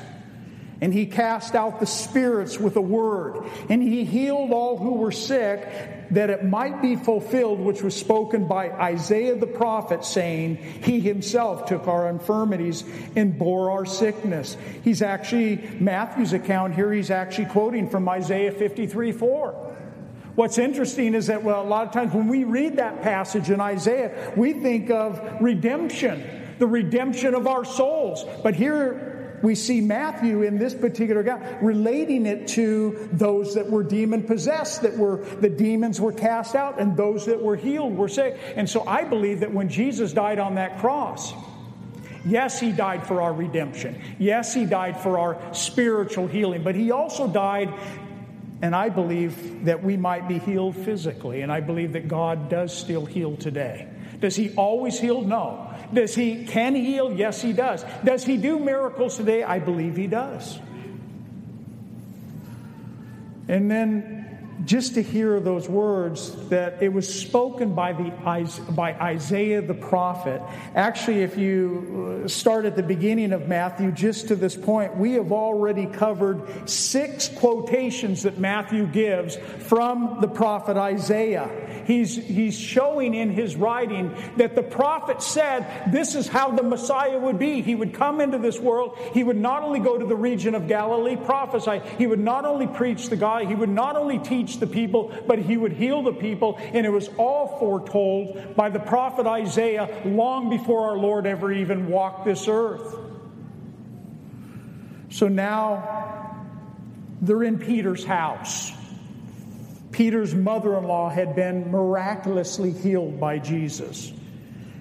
[0.81, 3.45] and he cast out the spirits with a word.
[3.69, 5.67] And he healed all who were sick,
[6.11, 11.65] that it might be fulfilled, which was spoken by Isaiah the prophet, saying, He himself
[11.65, 12.83] took our infirmities
[13.15, 14.57] and bore our sickness.
[14.83, 19.61] He's actually, Matthew's account here, he's actually quoting from Isaiah 53 4.
[20.35, 23.61] What's interesting is that, well, a lot of times when we read that passage in
[23.61, 26.23] Isaiah, we think of redemption,
[26.59, 28.25] the redemption of our souls.
[28.43, 33.83] But here, we see Matthew in this particular guy relating it to those that were
[33.83, 38.09] demon possessed, that were the demons were cast out, and those that were healed were
[38.09, 38.37] sick.
[38.55, 41.33] And so I believe that when Jesus died on that cross,
[42.25, 44.01] Yes, he died for our redemption.
[44.17, 47.71] Yes, he died for our spiritual healing, but he also died,
[48.63, 52.75] and I believe that we might be healed physically, and I believe that God does
[52.75, 53.87] still heal today.
[54.19, 55.21] Does he always heal?
[55.21, 55.74] No.
[55.93, 57.11] Does he can he heal?
[57.13, 57.85] Yes, he does.
[58.03, 59.43] Does he do miracles today?
[59.43, 60.59] I believe he does.
[63.47, 64.24] And then
[64.63, 68.11] just to hear those words that it was spoken by the
[68.71, 70.41] by Isaiah the prophet.
[70.73, 75.13] Actually, if you uh, start at the beginning of Matthew, just to this point, we
[75.13, 81.49] have already covered six quotations that Matthew gives from the prophet Isaiah.
[81.85, 87.19] He's, he's showing in his writing that the prophet said this is how the Messiah
[87.19, 87.61] would be.
[87.61, 88.97] He would come into this world.
[89.13, 91.81] He would not only go to the region of Galilee, prophesy.
[91.97, 93.45] He would not only preach the God.
[93.45, 96.57] He would not only teach the people, but he would heal the people.
[96.59, 101.87] And it was all foretold by the prophet Isaiah long before our Lord ever even
[101.87, 102.95] walked this earth.
[105.09, 106.45] So now
[107.21, 108.71] they're in Peter's house.
[109.91, 114.11] Peter's mother in law had been miraculously healed by Jesus.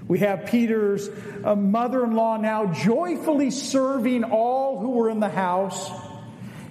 [0.09, 1.09] We have Peter's
[1.45, 5.91] uh, mother in law now joyfully serving all who were in the house.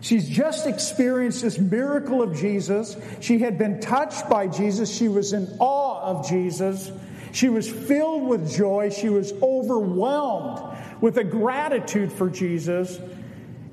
[0.03, 2.97] She's just experienced this miracle of Jesus.
[3.21, 4.93] She had been touched by Jesus.
[4.93, 6.91] She was in awe of Jesus.
[7.31, 8.89] She was filled with joy.
[8.89, 12.99] She was overwhelmed with a gratitude for Jesus.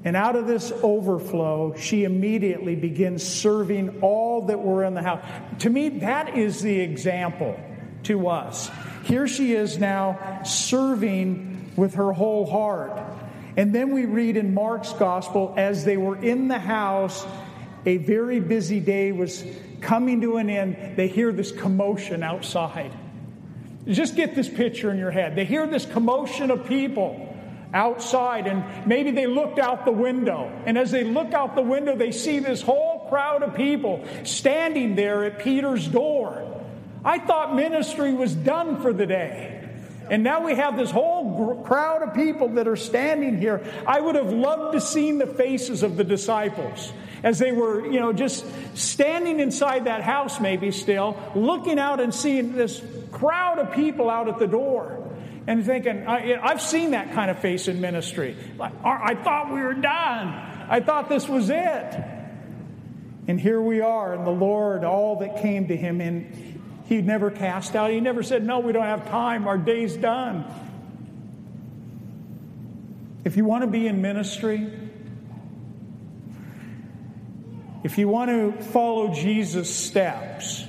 [0.05, 5.25] And out of this overflow, she immediately begins serving all that were in the house.
[5.59, 7.59] To me, that is the example
[8.05, 8.71] to us.
[9.03, 13.10] Here she is now serving with her whole heart.
[13.57, 17.27] And then we read in Mark's gospel, as they were in the house,
[17.87, 19.45] a very busy day was
[19.81, 20.97] coming to an end.
[20.97, 22.93] They hear this commotion outside.
[23.87, 25.35] Just get this picture in your head.
[25.35, 27.27] They hear this commotion of people
[27.73, 30.53] outside, and maybe they looked out the window.
[30.67, 34.95] And as they look out the window, they see this whole crowd of people standing
[34.95, 36.47] there at Peter's door.
[37.05, 39.60] I thought ministry was done for the day.
[40.11, 43.63] And now we have this whole gr- crowd of people that are standing here.
[43.87, 46.93] I would have loved to seen the faces of the disciples
[47.23, 48.45] as they were, you know, just
[48.75, 54.29] standing inside that house maybe still, looking out and seeing this crowd of people out
[54.29, 55.11] at the door
[55.47, 58.37] and thinking, I, have seen that kind of face in ministry.
[58.85, 60.29] I thought we were done.
[60.69, 62.05] I thought this was it.
[63.29, 66.33] And here we are, and the Lord, all that came to him, and
[66.91, 67.93] he never cast out.
[67.93, 70.45] He never said, No, we don't have time, our day's done.
[73.25, 74.69] If you want to be in ministry,
[77.85, 80.65] if you want to follow Jesus' steps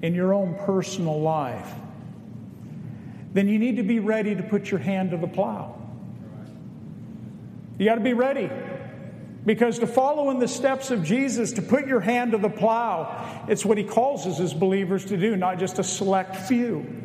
[0.00, 1.74] in your own personal life,
[3.34, 5.78] then you need to be ready to put your hand to the plow.
[7.78, 8.48] You got to be ready.
[9.44, 13.44] Because to follow in the steps of Jesus, to put your hand to the plow,
[13.48, 17.04] it's what he calls us as believers to do, not just a select few.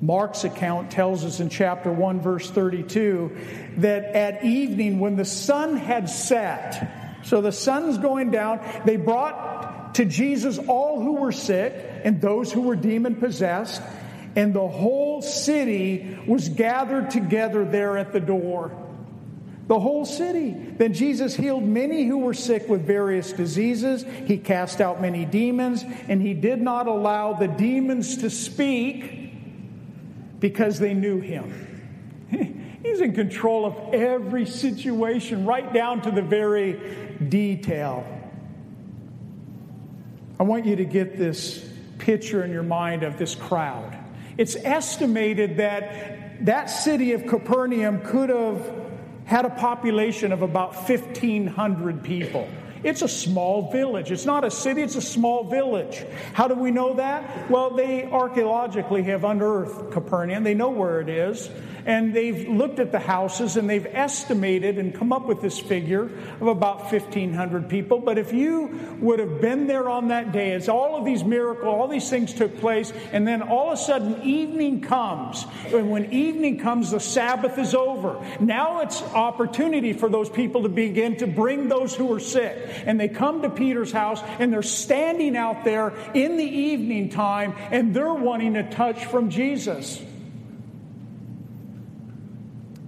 [0.00, 3.36] Mark's account tells us in chapter 1, verse 32,
[3.78, 9.94] that at evening, when the sun had set, so the sun's going down, they brought
[9.94, 11.72] to Jesus all who were sick
[12.04, 13.80] and those who were demon possessed,
[14.36, 18.83] and the whole city was gathered together there at the door.
[19.66, 20.50] The whole city.
[20.50, 24.04] Then Jesus healed many who were sick with various diseases.
[24.26, 29.32] He cast out many demons, and he did not allow the demons to speak
[30.38, 32.28] because they knew him.
[32.82, 36.78] He's in control of every situation, right down to the very
[37.30, 38.06] detail.
[40.38, 43.96] I want you to get this picture in your mind of this crowd.
[44.36, 48.83] It's estimated that that city of Capernaum could have
[49.24, 52.48] had a population of about 1,500 people.
[52.82, 54.12] It's a small village.
[54.12, 56.04] It's not a city, it's a small village.
[56.34, 57.50] How do we know that?
[57.50, 60.44] Well, they archaeologically have unearthed Capernaum.
[60.44, 61.48] They know where it is
[61.86, 66.04] and they've looked at the houses and they've estimated and come up with this figure
[66.40, 67.98] of about 1,500 people.
[67.98, 71.66] But if you would have been there on that day, as all of these miracles,
[71.66, 76.12] all these things took place, and then all of a sudden evening comes, and when
[76.12, 78.24] evening comes, the Sabbath is over.
[78.40, 82.56] Now it's opportunity for those people to begin to bring those who are sick.
[82.86, 87.54] And they come to Peter's house and they're standing out there in the evening time
[87.70, 90.02] and they're wanting a touch from Jesus.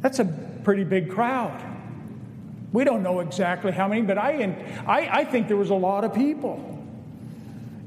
[0.06, 0.24] That's a
[0.62, 1.60] pretty big crowd.
[2.72, 4.44] We don't know exactly how many, but I,
[4.86, 6.80] I, I think there was a lot of people.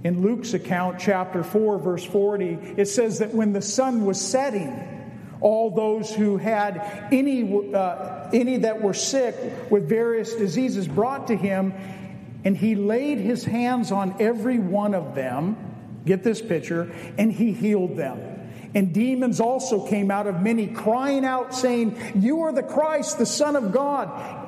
[0.03, 5.17] In Luke's account, chapter 4, verse 40, it says that when the sun was setting,
[5.39, 9.37] all those who had any, uh, any that were sick
[9.71, 11.73] with various diseases brought to him,
[12.43, 15.55] and he laid his hands on every one of them.
[16.05, 18.28] Get this picture, and he healed them.
[18.75, 23.25] And demons also came out of many, crying out, saying, You are the Christ, the
[23.25, 24.47] Son of God.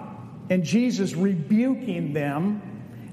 [0.50, 2.62] And Jesus, rebuking them,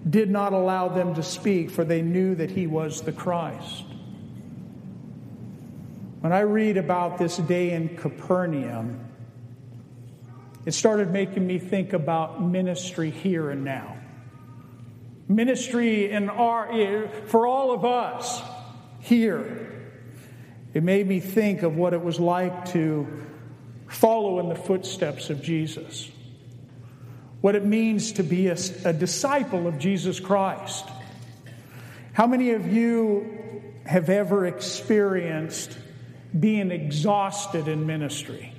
[0.09, 3.85] did not allow them to speak, for they knew that he was the Christ.
[6.21, 9.09] When I read about this day in Capernaum,
[10.67, 13.97] it started making me think about ministry here and now.
[15.29, 18.43] Ministry in our, for all of us
[19.01, 19.68] here
[20.75, 23.07] it made me think of what it was like to
[23.89, 26.11] follow in the footsteps of Jesus,
[27.41, 30.85] what it means to be a, a disciple of Jesus Christ.
[32.13, 35.79] How many of you have ever experienced
[36.39, 38.53] being exhausted in ministry?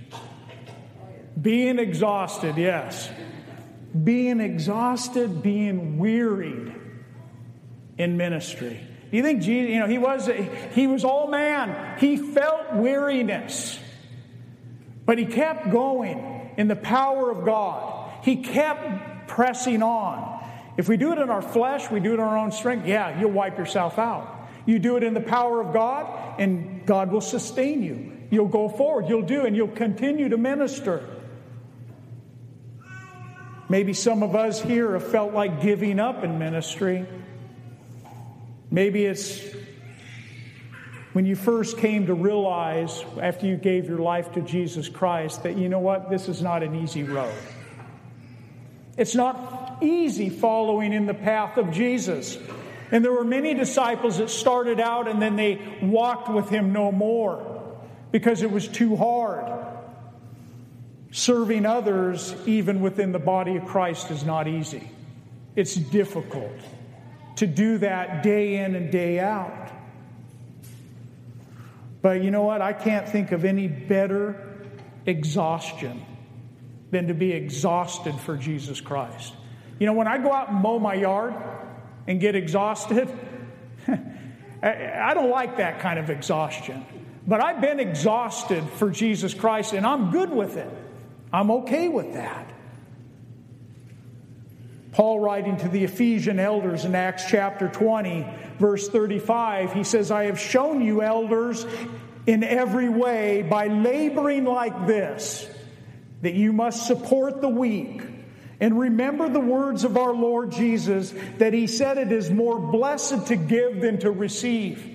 [1.40, 3.10] Being exhausted, yes.
[4.04, 6.74] Being exhausted, being wearied
[7.98, 8.80] in ministry.
[9.12, 10.30] Do you think Jesus, you know, he was,
[10.74, 11.98] he was all man.
[12.00, 13.80] He felt weariness.
[15.06, 18.12] But he kept going in the power of God.
[18.24, 20.40] He kept pressing on.
[20.78, 23.20] If we do it in our flesh, we do it in our own strength, yeah,
[23.20, 24.48] you'll wipe yourself out.
[24.66, 28.14] You do it in the power of God, and God will sustain you.
[28.30, 31.04] You'll go forward, you'll do, and you'll continue to minister.
[33.68, 37.08] Maybe some of us here have felt like giving up in ministry.
[38.72, 39.42] Maybe it's
[41.14, 45.58] when you first came to realize after you gave your life to Jesus Christ that,
[45.58, 47.34] you know what, this is not an easy road.
[48.96, 52.38] It's not easy following in the path of Jesus.
[52.92, 56.92] And there were many disciples that started out and then they walked with him no
[56.92, 57.76] more
[58.12, 59.66] because it was too hard.
[61.12, 64.92] Serving others, even within the body of Christ, is not easy.
[65.56, 66.52] It's difficult
[67.40, 69.72] to do that day in and day out.
[72.02, 72.62] But you know what?
[72.62, 74.58] I can't think of any better
[75.06, 76.06] exhaustion
[76.92, 79.34] than to be exhausted for Jesus Christ.
[79.80, 81.34] You know, when I go out and mow my yard
[82.08, 83.10] and get exhausted,
[84.62, 86.86] I don't like that kind of exhaustion.
[87.26, 90.70] But I've been exhausted for Jesus Christ and I'm good with it.
[91.32, 92.52] I'm okay with that.
[94.92, 98.26] Paul, writing to the Ephesian elders in Acts chapter 20,
[98.58, 101.66] verse 35, he says, I have shown you, elders,
[102.26, 105.48] in every way by laboring like this,
[106.22, 108.02] that you must support the weak.
[108.60, 113.28] And remember the words of our Lord Jesus that he said it is more blessed
[113.28, 114.86] to give than to receive.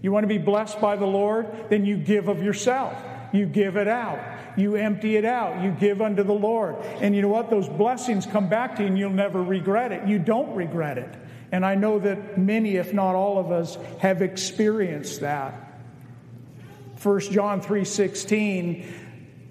[0.00, 1.70] You want to be blessed by the Lord?
[1.70, 2.96] Then you give of yourself.
[3.32, 4.18] You give it out.
[4.56, 5.62] You empty it out.
[5.62, 6.76] You give unto the Lord.
[7.00, 7.50] And you know what?
[7.50, 10.06] Those blessings come back to you and you'll never regret it.
[10.06, 11.12] You don't regret it.
[11.52, 15.54] And I know that many, if not all of us, have experienced that.
[17.00, 18.84] 1 John 3:16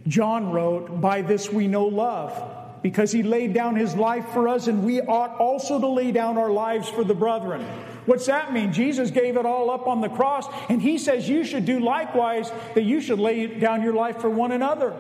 [0.08, 2.34] John wrote, "By this we know love,
[2.82, 6.38] because he laid down his life for us and we ought also to lay down
[6.38, 7.64] our lives for the brethren."
[8.06, 8.74] What's that mean?
[8.74, 12.51] Jesus gave it all up on the cross, and he says you should do likewise,
[12.76, 14.93] that you should lay down your life for one another.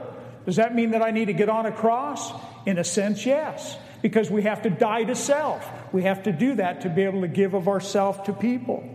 [0.45, 2.31] Does that mean that I need to get on a cross?
[2.65, 5.69] In a sense, yes, because we have to die to self.
[5.93, 8.89] We have to do that to be able to give of ourself to people.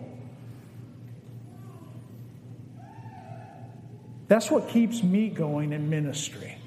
[4.29, 6.58] That's what keeps me going in ministry.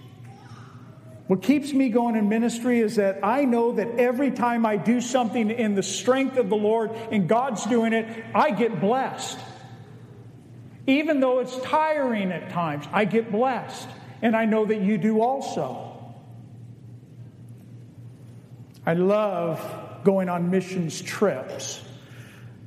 [1.32, 4.99] What keeps me going in ministry is that I know that every time I do
[4.99, 9.39] something in the strength of the Lord and God's doing it, I get blessed.
[10.88, 13.88] Even though it's tiring at times, I get blessed.
[14.21, 16.13] And I know that you do also.
[18.86, 21.82] I love going on missions trips.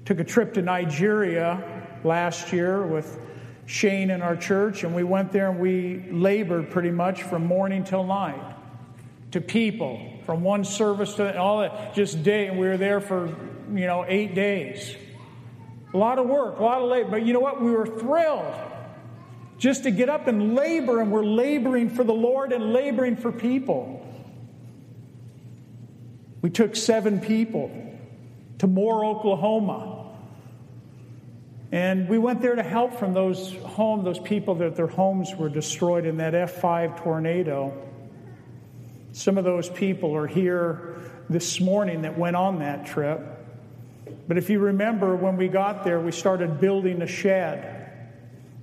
[0.07, 3.15] Took a trip to Nigeria last year with
[3.67, 7.85] Shane in our church, and we went there and we labored pretty much from morning
[7.85, 8.54] till night
[9.35, 13.27] to people, from one service to all that, just day, and we were there for,
[13.73, 14.95] you know, eight days.
[15.93, 17.61] A lot of work, a lot of labor, but you know what?
[17.61, 18.55] We were thrilled
[19.59, 23.33] just to get up and labor, and we're laboring for the Lord and laboring for
[23.33, 24.07] people.
[26.41, 27.73] We took seven people
[28.59, 30.13] to Moore, Oklahoma.
[31.73, 35.49] And we went there to help from those home, those people that their homes were
[35.49, 37.73] destroyed in that F5 tornado.
[39.15, 40.97] Some of those people are here
[41.31, 43.21] this morning that went on that trip.
[44.27, 48.11] But if you remember, when we got there, we started building a shed.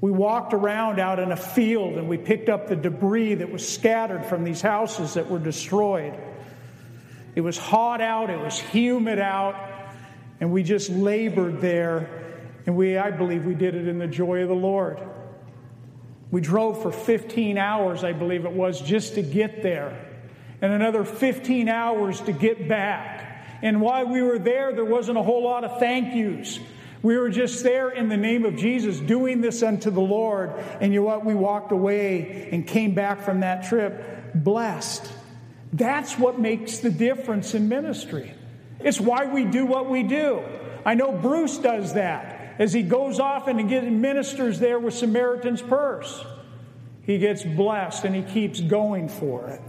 [0.02, 3.66] We walked around out in a field and we picked up the debris that was
[3.66, 6.20] scattered from these houses that were destroyed.
[7.34, 9.56] It was hot out, it was humid out,
[10.42, 12.10] and we just labored there
[12.66, 15.00] and we, I believe, we did it in the joy of the Lord.
[16.30, 20.11] We drove for 15 hours, I believe it was, just to get there,
[20.62, 23.46] and another 15 hours to get back.
[23.62, 26.60] And while we were there, there wasn't a whole lot of thank yous.
[27.04, 30.54] We were just there in the name of Jesus, doing this unto the Lord.
[30.80, 31.26] And you know what?
[31.26, 35.12] We walked away and came back from that trip blessed.
[35.74, 38.34] That's what makes the difference in ministry.
[38.80, 40.44] It's why we do what we do.
[40.86, 46.24] I know Bruce does that as he goes off and ministers there with Samaritan's Purse.
[47.04, 49.62] He gets blessed and he keeps going for it.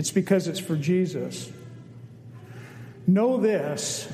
[0.00, 1.52] It's because it's for Jesus.
[3.06, 4.10] Know this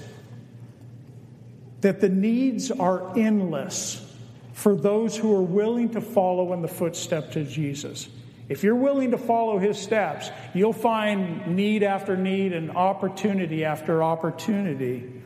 [1.83, 4.05] that the needs are endless
[4.53, 8.09] for those who are willing to follow in the footsteps of Jesus.
[8.49, 14.03] If you're willing to follow his steps, you'll find need after need and opportunity after
[14.03, 15.23] opportunity.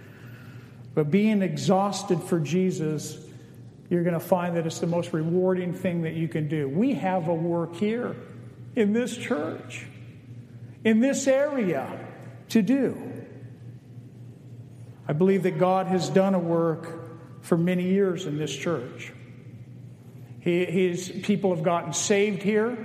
[0.95, 3.17] But being exhausted for Jesus,
[3.89, 6.69] you're going to find that it's the most rewarding thing that you can do.
[6.69, 8.15] We have a work here
[8.77, 9.87] in this church,
[10.85, 11.99] in this area
[12.51, 13.11] to do.
[15.07, 19.13] I believe that God has done a work for many years in this church.
[20.41, 22.79] He, his people have gotten saved here.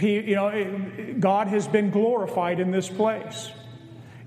[0.00, 3.50] You know, God has been glorified in this place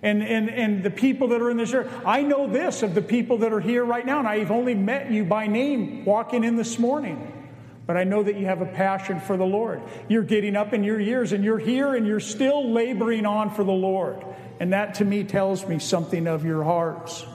[0.01, 1.89] and, and, and the people that are in this church.
[2.05, 5.11] I know this of the people that are here right now, and I've only met
[5.11, 7.44] you by name walking in this morning.
[7.85, 9.81] But I know that you have a passion for the Lord.
[10.07, 13.63] You're getting up in your years and you're here and you're still laboring on for
[13.63, 14.25] the Lord.
[14.59, 17.25] And that to me tells me something of your hearts.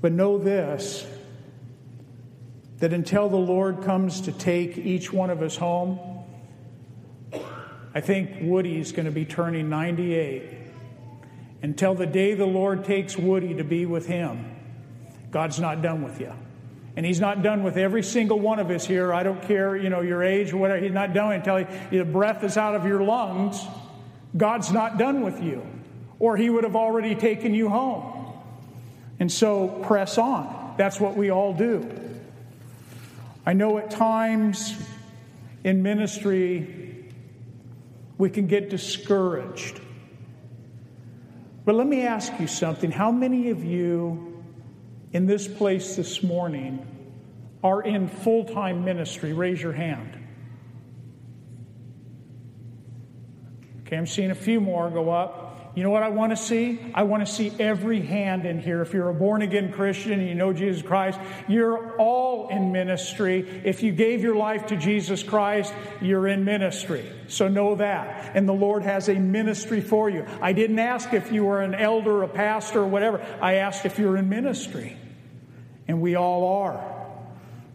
[0.00, 1.06] But know this
[2.78, 5.98] that until the Lord comes to take each one of us home,
[7.94, 10.56] I think Woody's going to be turning 98.
[11.62, 14.56] Until the day the Lord takes Woody to be with him,
[15.30, 16.32] God's not done with you.
[16.96, 19.12] And he's not done with every single one of us here.
[19.12, 20.80] I don't care, you know, your age or whatever.
[20.80, 23.64] He's not done until the breath is out of your lungs.
[24.36, 25.64] God's not done with you.
[26.18, 28.34] Or he would have already taken you home.
[29.18, 30.74] And so press on.
[30.76, 31.90] That's what we all do.
[33.46, 34.74] I know at times
[35.64, 36.76] in ministry
[38.18, 39.80] We can get discouraged.
[41.64, 42.90] But let me ask you something.
[42.90, 44.29] How many of you
[45.12, 46.86] in this place this morning
[47.62, 49.32] are in full time ministry?
[49.32, 50.16] Raise your hand.
[53.82, 55.49] Okay, I'm seeing a few more go up.
[55.74, 56.80] You know what I want to see?
[56.94, 58.82] I want to see every hand in here.
[58.82, 63.62] If you're a born again Christian and you know Jesus Christ, you're all in ministry.
[63.64, 67.04] If you gave your life to Jesus Christ, you're in ministry.
[67.28, 68.32] So know that.
[68.34, 70.26] And the Lord has a ministry for you.
[70.42, 73.24] I didn't ask if you were an elder, a pastor, or whatever.
[73.40, 74.96] I asked if you're in ministry.
[75.86, 76.96] And we all are.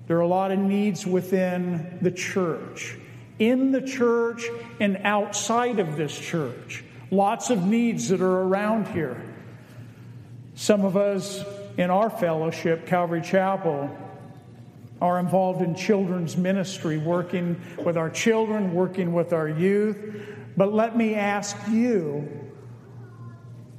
[0.08, 2.98] There are a lot of needs within the church,
[3.40, 4.46] in the church,
[4.80, 6.84] and outside of this church.
[7.16, 9.22] Lots of needs that are around here.
[10.56, 11.46] Some of us
[11.78, 13.90] in our fellowship, Calvary Chapel,
[15.00, 19.98] are involved in children's ministry, working with our children, working with our youth.
[20.58, 22.30] But let me ask you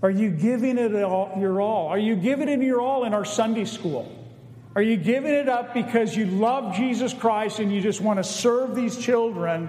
[0.03, 1.89] are you giving it all, your all?
[1.89, 4.11] Are you giving it your all in our Sunday school?
[4.75, 8.25] Are you giving it up because you love Jesus Christ and you just want to
[8.25, 9.69] serve these children?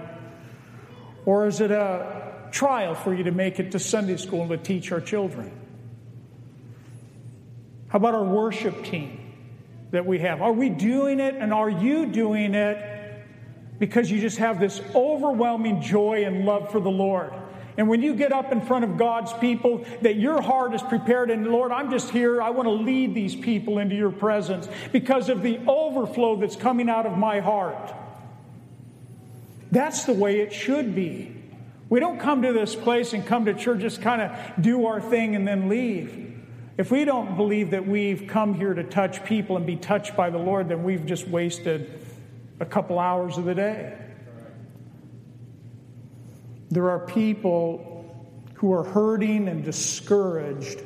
[1.28, 4.56] Or is it a trial for you to make it to Sunday school and to
[4.56, 5.52] teach our children?
[7.88, 9.34] How about our worship team
[9.90, 10.40] that we have?
[10.40, 13.22] Are we doing it and are you doing it
[13.78, 17.34] because you just have this overwhelming joy and love for the Lord?
[17.76, 21.30] And when you get up in front of God's people, that your heart is prepared,
[21.30, 22.40] and Lord, I'm just here.
[22.40, 26.88] I want to lead these people into your presence because of the overflow that's coming
[26.88, 27.92] out of my heart.
[29.70, 31.34] That's the way it should be.
[31.88, 35.00] We don't come to this place and come to church just kind of do our
[35.00, 36.26] thing and then leave.
[36.76, 40.30] If we don't believe that we've come here to touch people and be touched by
[40.30, 42.00] the Lord, then we've just wasted
[42.60, 43.96] a couple hours of the day.
[46.70, 47.94] There are people
[48.54, 50.82] who are hurting and discouraged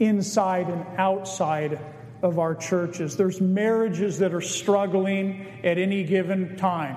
[0.00, 1.78] inside and outside
[2.22, 3.16] of our churches.
[3.16, 6.96] There's marriages that are struggling at any given time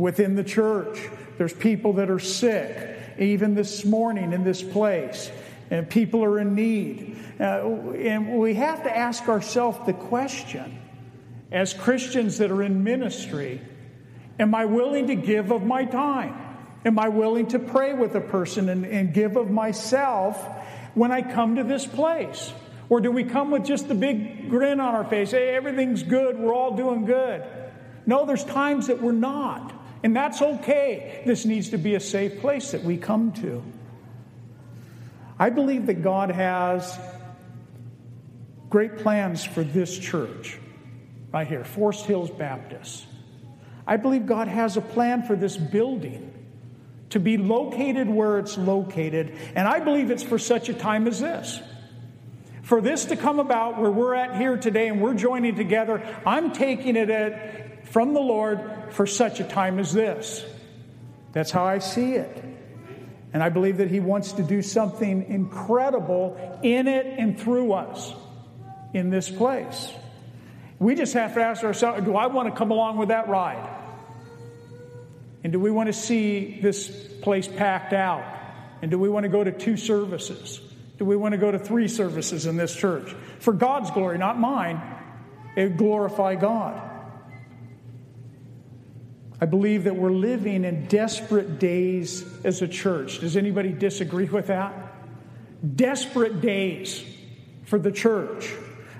[0.00, 0.98] within the church.
[1.38, 5.30] There's people that are sick, even this morning in this place,
[5.70, 7.16] and people are in need.
[7.38, 10.80] Uh, and we have to ask ourselves the question
[11.52, 13.60] as Christians that are in ministry
[14.38, 16.34] Am I willing to give of my time?
[16.86, 20.42] Am I willing to pray with a person and, and give of myself
[20.94, 22.50] when I come to this place?
[22.88, 25.32] Or do we come with just the big grin on our face?
[25.32, 26.38] Hey, everything's good.
[26.38, 27.44] We're all doing good.
[28.06, 29.74] No, there's times that we're not.
[30.02, 31.22] And that's okay.
[31.26, 33.62] This needs to be a safe place that we come to.
[35.38, 36.98] I believe that God has
[38.68, 40.58] great plans for this church
[41.32, 43.04] right here, Forest Hills Baptist.
[43.86, 46.32] I believe God has a plan for this building
[47.10, 51.20] to be located where it's located, and I believe it's for such a time as
[51.20, 51.60] this.
[52.62, 56.52] For this to come about where we're at here today and we're joining together, I'm
[56.52, 58.60] taking it at from the Lord
[58.90, 60.44] for such a time as this.
[61.32, 62.44] That's how I see it.
[63.32, 68.12] And I believe that He wants to do something incredible in it and through us
[68.92, 69.92] in this place.
[70.78, 73.68] We just have to ask ourselves do I want to come along with that ride?
[75.44, 76.88] And do we want to see this
[77.22, 78.24] place packed out?
[78.82, 80.60] And do we want to go to two services?
[80.98, 83.14] Do we want to go to three services in this church?
[83.38, 84.80] For God's glory, not mine.
[85.56, 86.89] It glorify God.
[89.40, 93.20] I believe that we're living in desperate days as a church.
[93.20, 94.74] Does anybody disagree with that?
[95.76, 97.02] Desperate days
[97.64, 98.52] for the church.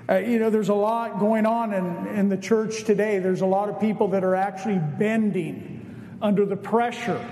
[0.09, 3.19] Uh, you know, there's a lot going on in, in the church today.
[3.19, 7.23] There's a lot of people that are actually bending under the pressure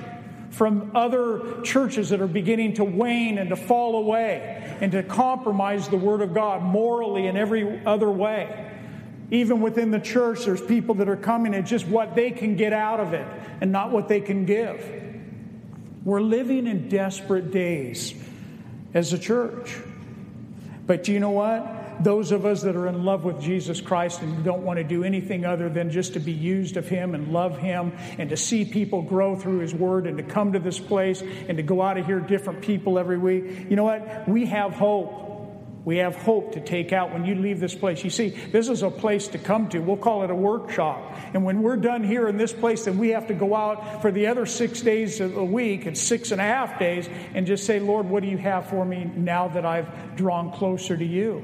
[0.52, 5.90] from other churches that are beginning to wane and to fall away and to compromise
[5.90, 8.69] the Word of God morally in every other way.
[9.32, 12.74] Even within the church, there's people that are coming at just what they can get
[12.74, 13.28] out of it
[13.62, 14.84] and not what they can give.
[16.04, 18.14] We're living in desperate days
[18.94, 19.78] as a church.
[20.88, 22.04] But you know what?
[22.04, 25.04] Those of us that are in love with Jesus Christ and don't want to do
[25.04, 28.64] anything other than just to be used of Him and love Him and to see
[28.64, 31.98] people grow through His Word and to come to this place and to go out
[31.98, 34.28] of here different people every week, you know what?
[34.28, 35.29] We have hope.
[35.90, 38.04] We have hope to take out when you leave this place.
[38.04, 39.80] You see, this is a place to come to.
[39.80, 41.18] We'll call it a workshop.
[41.34, 44.12] And when we're done here in this place, then we have to go out for
[44.12, 47.66] the other six days of the week, it's six and a half days, and just
[47.66, 51.44] say, Lord, what do you have for me now that I've drawn closer to you?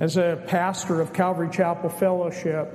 [0.00, 2.68] As a pastor of Calvary Chapel Fellowship,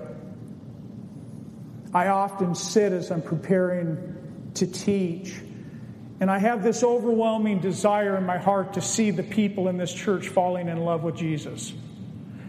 [1.93, 4.15] I often sit as I'm preparing
[4.53, 5.35] to teach,
[6.19, 9.93] and I have this overwhelming desire in my heart to see the people in this
[9.93, 11.73] church falling in love with Jesus.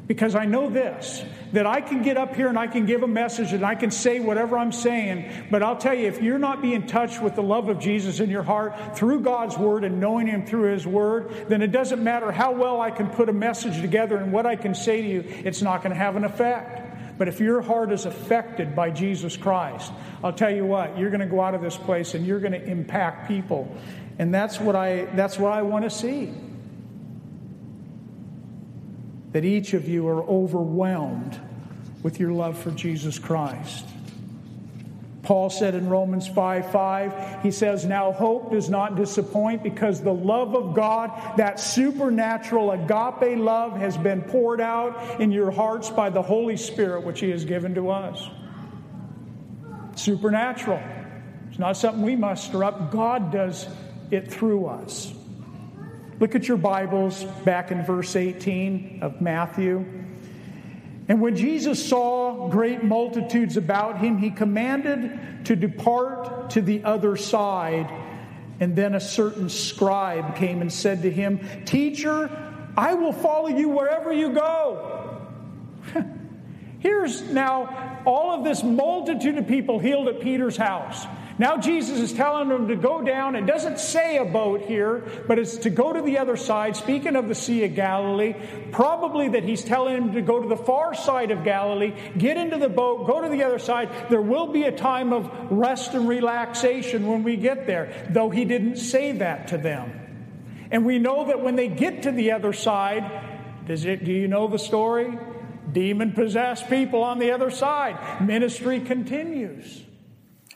[0.07, 3.09] Because I know this that I can get up here and I can give a
[3.09, 6.63] message and I can say whatever I'm saying, but I'll tell you, if you're not
[6.63, 10.27] being touched with the love of Jesus in your heart through God's Word and knowing
[10.27, 13.81] Him through His Word, then it doesn't matter how well I can put a message
[13.81, 16.80] together and what I can say to you, it's not going to have an effect.
[17.21, 19.93] But if your heart is affected by Jesus Christ,
[20.25, 22.53] I'll tell you what, you're going to go out of this place and you're going
[22.53, 23.77] to impact people.
[24.19, 26.33] And that's what I, that's what I want to see
[29.33, 31.39] that each of you are overwhelmed
[32.03, 33.85] with your love for Jesus Christ.
[35.23, 40.15] Paul said in Romans 5 5, he says, Now hope does not disappoint because the
[40.15, 46.09] love of God, that supernatural agape love, has been poured out in your hearts by
[46.09, 48.29] the Holy Spirit, which He has given to us.
[49.95, 50.81] Supernatural.
[51.51, 53.67] It's not something we muster up, God does
[54.11, 55.13] it through us.
[56.19, 60.00] Look at your Bibles back in verse 18 of Matthew.
[61.11, 67.17] And when Jesus saw great multitudes about him, he commanded to depart to the other
[67.17, 67.91] side.
[68.61, 72.31] And then a certain scribe came and said to him, Teacher,
[72.77, 75.27] I will follow you wherever you go.
[76.79, 81.09] Here's now all of this multitude of people healed at Peter's house.
[81.41, 83.35] Now Jesus is telling them to go down.
[83.35, 86.77] It doesn't say a boat here, but it's to go to the other side.
[86.77, 88.35] Speaking of the Sea of Galilee,
[88.73, 92.59] probably that he's telling them to go to the far side of Galilee, get into
[92.59, 93.89] the boat, go to the other side.
[94.11, 98.45] There will be a time of rest and relaxation when we get there, though he
[98.45, 100.69] didn't say that to them.
[100.71, 104.29] And we know that when they get to the other side, does it, do you
[104.29, 105.19] know the story?
[105.73, 108.21] Demon possessed people on the other side.
[108.21, 109.85] Ministry continues.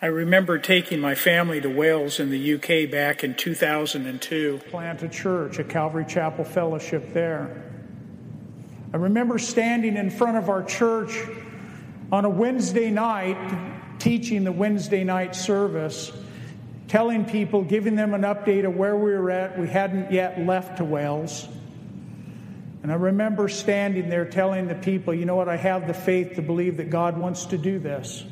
[0.02, 4.60] I remember taking my family to Wales in the UK back in 2002.
[4.68, 7.62] Plant a church, a Calvary Chapel Fellowship there.
[8.92, 11.16] I remember standing in front of our church
[12.10, 13.38] on a Wednesday night,
[14.00, 16.10] teaching the Wednesday night service,
[16.88, 19.56] telling people, giving them an update of where we were at.
[19.56, 21.46] We hadn't yet left to Wales.
[22.82, 26.34] And I remember standing there telling the people, you know what, I have the faith
[26.34, 28.24] to believe that God wants to do this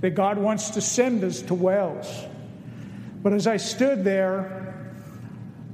[0.00, 2.24] that God wants to send us to Wales.
[3.22, 4.74] But as I stood there,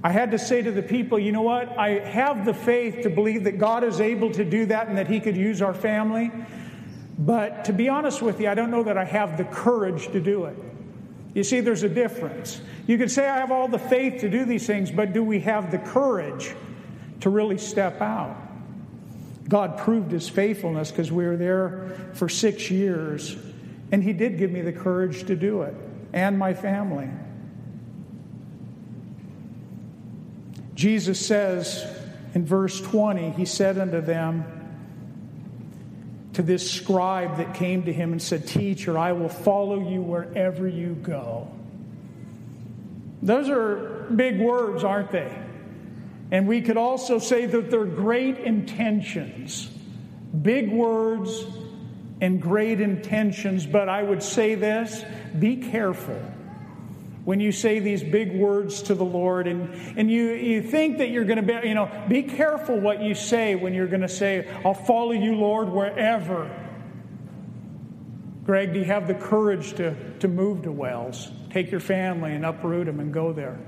[0.03, 1.79] I had to say to the people, you know what?
[1.79, 5.09] I have the faith to believe that God is able to do that and that
[5.09, 6.31] He could use our family.
[7.19, 10.21] But to be honest with you, I don't know that I have the courage to
[10.21, 10.57] do it.
[11.35, 12.61] You see, there's a difference.
[12.87, 15.41] You could say, I have all the faith to do these things, but do we
[15.41, 16.55] have the courage
[17.21, 18.37] to really step out?
[19.49, 23.37] God proved His faithfulness because we were there for six years
[23.93, 25.75] and He did give me the courage to do it,
[26.13, 27.09] and my family.
[30.75, 31.85] Jesus says
[32.35, 34.45] in verse 20, He said unto them,
[36.37, 40.69] to this scribe that came to him and said, Teacher, I will follow you wherever
[40.69, 41.51] you go.
[43.23, 45.35] Those are big words, aren't they?
[46.31, 49.71] And we could also say that they're great intentions.
[50.43, 51.47] Big words,
[52.21, 55.05] and great intentions, but I would say this
[55.39, 56.21] be careful
[57.27, 61.11] when you say these big words to the Lord and, and you, you think that
[61.11, 64.09] you're going to be, you know, be careful what you say when you're going to
[64.09, 66.49] say, I'll follow you, Lord, wherever.
[68.45, 71.29] Greg, do you have the courage to, to move to Wales?
[71.51, 73.59] Take your family and uproot them and go there.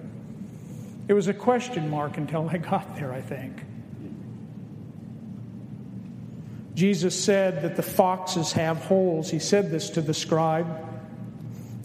[1.08, 3.60] It was a question mark until I got there, I think.
[6.78, 9.28] Jesus said that the foxes have holes.
[9.28, 10.68] He said this to the scribe.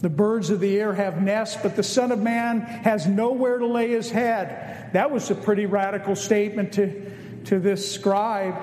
[0.02, 3.66] The birds of the air have nests, but the Son of Man has nowhere to
[3.66, 4.92] lay his head.
[4.92, 7.10] That was a pretty radical statement to,
[7.46, 8.54] to this scribe.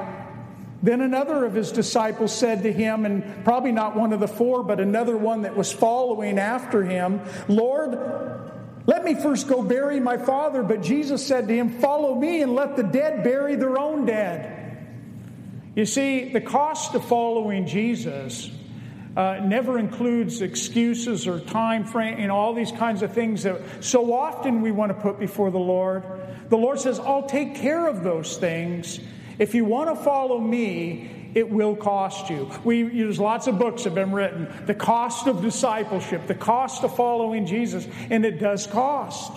[0.82, 4.64] Then another of his disciples said to him, and probably not one of the four,
[4.64, 7.20] but another one that was following after him,
[7.50, 8.00] Lord,
[8.86, 10.64] let me first go bury my father.
[10.64, 14.60] But Jesus said to him, Follow me and let the dead bury their own dead.
[15.76, 18.52] You see, the cost of following Jesus
[19.16, 24.14] uh, never includes excuses or time frame and all these kinds of things that so
[24.14, 26.04] often we want to put before the Lord.
[26.50, 29.00] The Lord says, I'll take care of those things.
[29.40, 32.50] If you want to follow me, it will cost you.
[32.66, 34.54] We, there's lots of books have been written.
[34.66, 39.32] The cost of discipleship, the cost of following Jesus, and it does cost.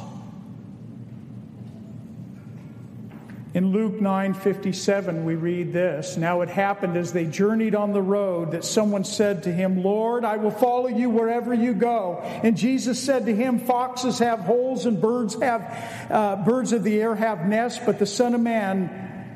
[3.54, 8.50] In Luke 9:57 we read this, now it happened as they journeyed on the road
[8.50, 12.98] that someone said to him, "Lord, I will follow you wherever you go." And Jesus
[12.98, 17.46] said to him, "Foxes have holes and birds have uh, birds of the air have
[17.46, 18.90] nests, but the Son of Man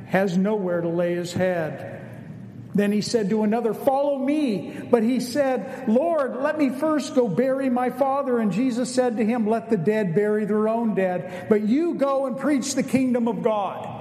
[0.06, 1.94] has nowhere to lay his head."
[2.74, 4.72] Then he said to another, Follow me.
[4.88, 8.38] But he said, Lord, let me first go bury my father.
[8.38, 12.26] And Jesus said to him, Let the dead bury their own dead, but you go
[12.26, 13.97] and preach the kingdom of God.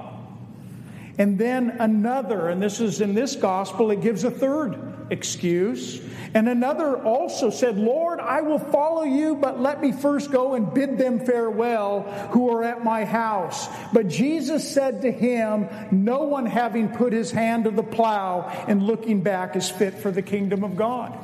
[1.18, 6.00] And then another, and this is in this gospel, it gives a third excuse.
[6.34, 10.72] And another also said, Lord, I will follow you, but let me first go and
[10.72, 13.68] bid them farewell who are at my house.
[13.92, 18.82] But Jesus said to him, No one having put his hand to the plow and
[18.82, 21.18] looking back is fit for the kingdom of God.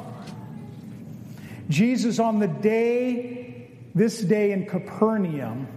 [1.68, 5.68] Jesus, on the day, this day in Capernaum,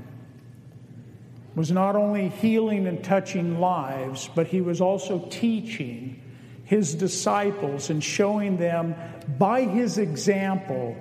[1.57, 6.21] was not only healing and touching lives, but he was also teaching
[6.65, 8.93] his disciples and showing them
[9.39, 10.95] by his example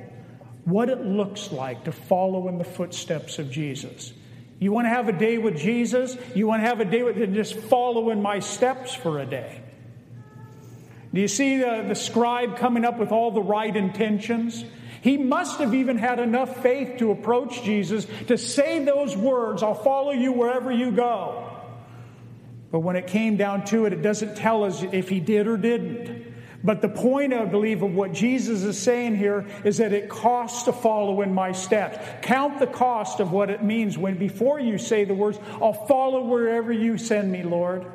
[0.65, 4.15] what it looks like to follow in the footsteps of Jesus.
[4.59, 6.17] You want to have a day with Jesus?
[6.35, 9.61] You want to have a day with just follow in my steps for a day.
[11.13, 14.65] Do you see the, the scribe coming up with all the right intentions?
[15.07, 19.73] He must have even had enough faith to approach Jesus to say those words, I'll
[19.73, 21.49] follow you wherever you go.
[22.73, 25.57] But when it came down to it, it doesn't tell us if he did or
[25.57, 26.35] didn't.
[26.65, 30.65] But the point, I believe, of what Jesus is saying here is that it costs
[30.65, 31.99] to follow in my steps.
[32.23, 36.25] Count the cost of what it means when before you say the words, I'll follow
[36.25, 37.87] wherever you send me, Lord.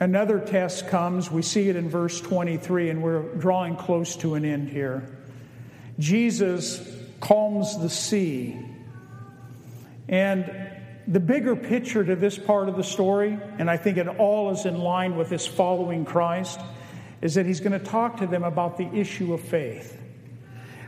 [0.00, 1.30] Another test comes.
[1.30, 5.06] We see it in verse 23, and we're drawing close to an end here.
[5.98, 6.82] Jesus
[7.20, 8.58] calms the sea.
[10.08, 10.50] And
[11.06, 14.64] the bigger picture to this part of the story, and I think it all is
[14.64, 16.58] in line with this following Christ,
[17.20, 20.00] is that he's going to talk to them about the issue of faith.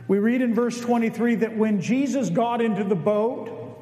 [0.07, 3.79] We read in verse 23 that when Jesus got into the boat,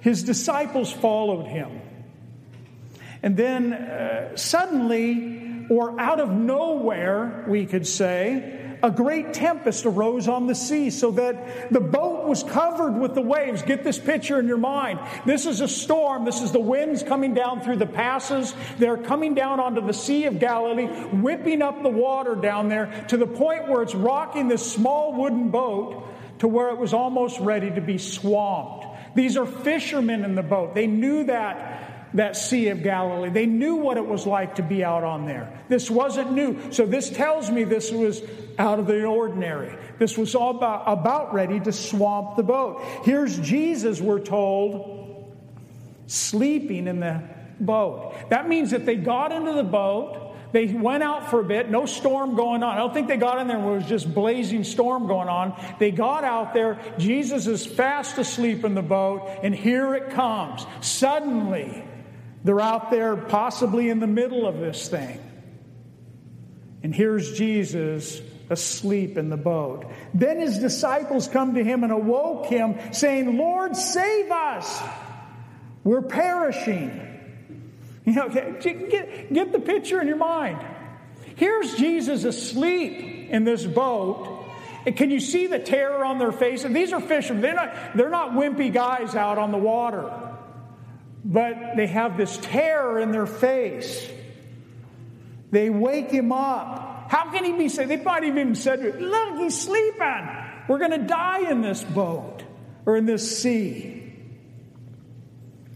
[0.00, 1.80] his disciples followed him.
[3.22, 10.28] And then uh, suddenly, or out of nowhere, we could say, a great tempest arose
[10.28, 13.62] on the sea so that the boat was covered with the waves.
[13.62, 15.00] Get this picture in your mind.
[15.24, 16.24] This is a storm.
[16.24, 18.54] This is the winds coming down through the passes.
[18.78, 23.16] They're coming down onto the Sea of Galilee, whipping up the water down there to
[23.16, 26.06] the point where it's rocking this small wooden boat
[26.40, 28.86] to where it was almost ready to be swamped.
[29.14, 30.74] These are fishermen in the boat.
[30.74, 33.30] They knew that that Sea of Galilee.
[33.30, 35.60] They knew what it was like to be out on there.
[35.68, 36.72] This wasn't new.
[36.72, 38.22] So this tells me this was
[38.58, 39.76] out of the ordinary.
[39.98, 42.82] This was all about, about ready to swamp the boat.
[43.04, 45.34] Here's Jesus, we're told,
[46.06, 47.22] sleeping in the
[47.60, 48.14] boat.
[48.30, 50.22] That means that they got into the boat.
[50.52, 52.74] They went out for a bit, no storm going on.
[52.74, 55.60] I don't think they got in there it was just blazing storm going on.
[55.78, 56.78] They got out there.
[56.98, 60.64] Jesus is fast asleep in the boat, and here it comes.
[60.80, 61.84] Suddenly,
[62.46, 65.20] they're out there, possibly in the middle of this thing.
[66.84, 69.90] And here's Jesus asleep in the boat.
[70.14, 74.80] Then his disciples come to him and awoke him, saying, Lord, save us.
[75.82, 77.02] We're perishing.
[78.04, 80.64] You know, get, get the picture in your mind.
[81.34, 84.44] Here's Jesus asleep in this boat.
[84.86, 86.72] And can you see the terror on their faces?
[86.72, 87.42] These are fishermen.
[87.42, 90.25] They're not, they're not wimpy guys out on the water
[91.26, 94.08] but they have this terror in their face.
[95.50, 97.10] They wake him up.
[97.10, 97.90] How can he be saved?
[97.90, 100.28] They might even said, Look, he's sleeping.
[100.68, 102.44] We're going to die in this boat
[102.84, 104.14] or in this sea.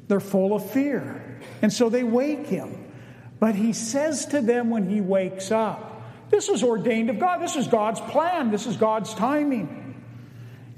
[0.07, 1.41] They're full of fear.
[1.63, 2.93] And so they wake him.
[3.41, 7.41] But he says to them when he wakes up, This was ordained of God.
[7.41, 8.53] This is God's plan.
[8.53, 10.01] This is God's timing.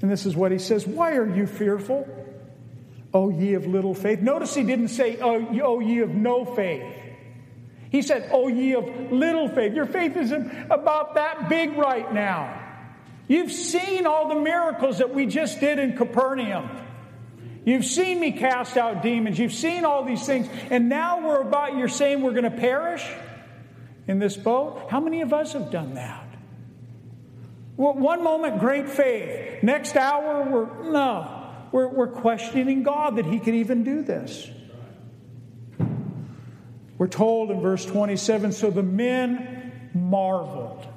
[0.01, 2.22] And this is what he says Why are you fearful?
[3.13, 4.21] O ye of little faith.
[4.21, 7.03] Notice he didn't say, oh, oh ye of no faith.
[7.93, 9.75] He said, Oh, ye of little faith.
[9.75, 12.59] Your faith isn't about that big right now.
[13.27, 16.71] You've seen all the miracles that we just did in Capernaum.
[17.65, 19.37] You've seen me cast out demons.
[19.37, 20.49] You've seen all these things.
[20.71, 23.05] And now we're about, you're saying we're going to perish
[24.07, 24.87] in this boat?
[24.89, 26.27] How many of us have done that?
[27.77, 29.61] Well, one moment, great faith.
[29.61, 31.42] Next hour, we're, no.
[31.73, 34.49] We're, we're questioning God that He could even do this.
[36.97, 40.87] We're told in verse 27 so the men marveled.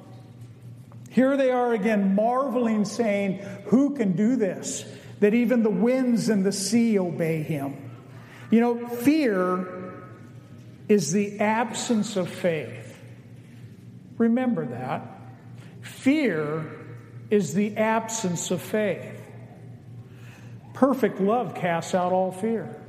[1.09, 4.85] Here they are again, marveling, saying, Who can do this?
[5.19, 7.75] that even the winds and the sea obey him.
[8.51, 9.93] You know, fear
[10.87, 12.97] is the absence of faith.
[14.17, 15.01] Remember that.
[15.81, 16.65] Fear
[17.29, 19.16] is the absence of faith.
[20.77, 22.79] Perfect love casts out all fear.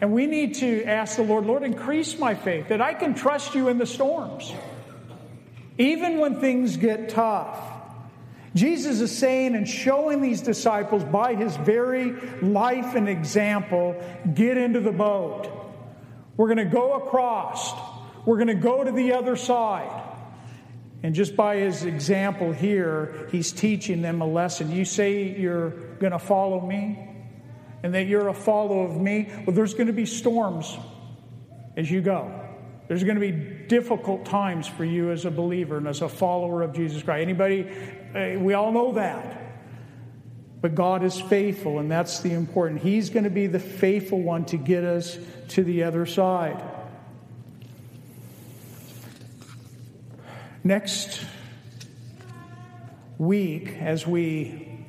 [0.00, 3.54] And we need to ask the Lord, Lord, increase my faith that I can trust
[3.54, 4.50] you in the storms,
[5.76, 7.58] even when things get tough.
[8.54, 14.80] Jesus is saying and showing these disciples by his very life and example get into
[14.80, 15.50] the boat.
[16.38, 17.74] We're going to go across,
[18.24, 20.07] we're going to go to the other side.
[21.02, 24.72] And just by his example here, he's teaching them a lesson.
[24.72, 27.08] You say you're going to follow me
[27.82, 29.30] and that you're a follower of me.
[29.46, 30.76] Well, there's going to be storms
[31.76, 32.46] as you go.
[32.88, 33.30] There's going to be
[33.68, 37.22] difficult times for you as a believer and as a follower of Jesus Christ.
[37.22, 37.68] Anybody,
[38.14, 39.44] uh, we all know that.
[40.60, 42.80] But God is faithful, and that's the important.
[42.80, 45.16] He's going to be the faithful one to get us
[45.48, 46.60] to the other side.
[50.64, 51.24] Next
[53.16, 54.84] week, as we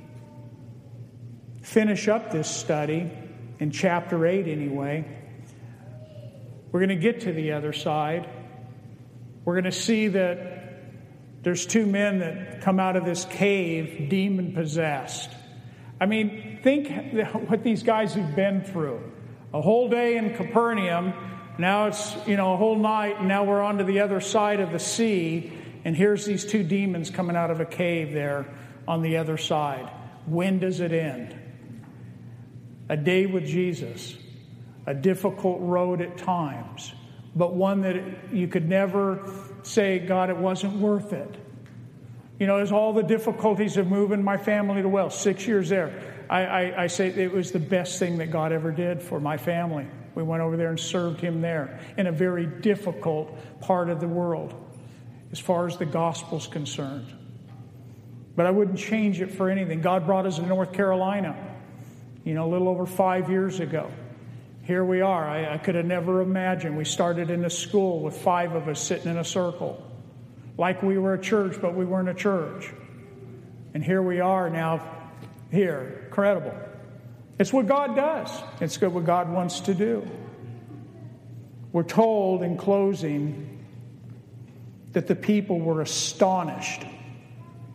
[1.61, 3.11] finish up this study,
[3.59, 5.05] in chapter 8 anyway,
[6.71, 8.27] we're going to get to the other side.
[9.45, 10.79] We're going to see that
[11.43, 15.29] there's two men that come out of this cave demon possessed.
[16.01, 16.89] I mean, think
[17.47, 19.03] what these guys have been through.
[19.53, 21.13] A whole day in Capernaum,
[21.59, 24.61] now it's, you know, a whole night, and now we're on to the other side
[24.61, 25.51] of the sea,
[25.89, 28.45] and here's these two demons coming out of a cave there
[28.87, 29.89] on the other side.
[30.27, 31.35] When does it end?
[32.89, 34.15] A day with Jesus,
[34.85, 36.93] a difficult road at times,
[37.35, 39.33] but one that you could never
[39.63, 41.35] say, God, it wasn't worth it.
[42.37, 45.99] You know, as all the difficulties of moving my family to Wales, six years there,
[46.29, 49.37] I, I, I, say it was the best thing that God ever did for my
[49.37, 49.87] family.
[50.13, 54.07] We went over there and served Him there in a very difficult part of the
[54.07, 54.53] world
[55.31, 57.07] as far as the gospel's concerned.
[58.35, 59.81] But I wouldn't change it for anything.
[59.81, 61.35] God brought us to North Carolina,
[62.23, 63.91] you know, a little over five years ago.
[64.63, 65.27] Here we are.
[65.27, 66.77] I, I could have never imagined.
[66.77, 69.85] We started in a school with five of us sitting in a circle
[70.57, 72.71] like we were a church, but we weren't a church.
[73.73, 74.85] And here we are now,
[75.51, 76.03] here.
[76.05, 76.53] Incredible.
[77.39, 80.05] It's what God does, it's what God wants to do.
[81.71, 83.58] We're told in closing
[84.93, 86.83] that the people were astonished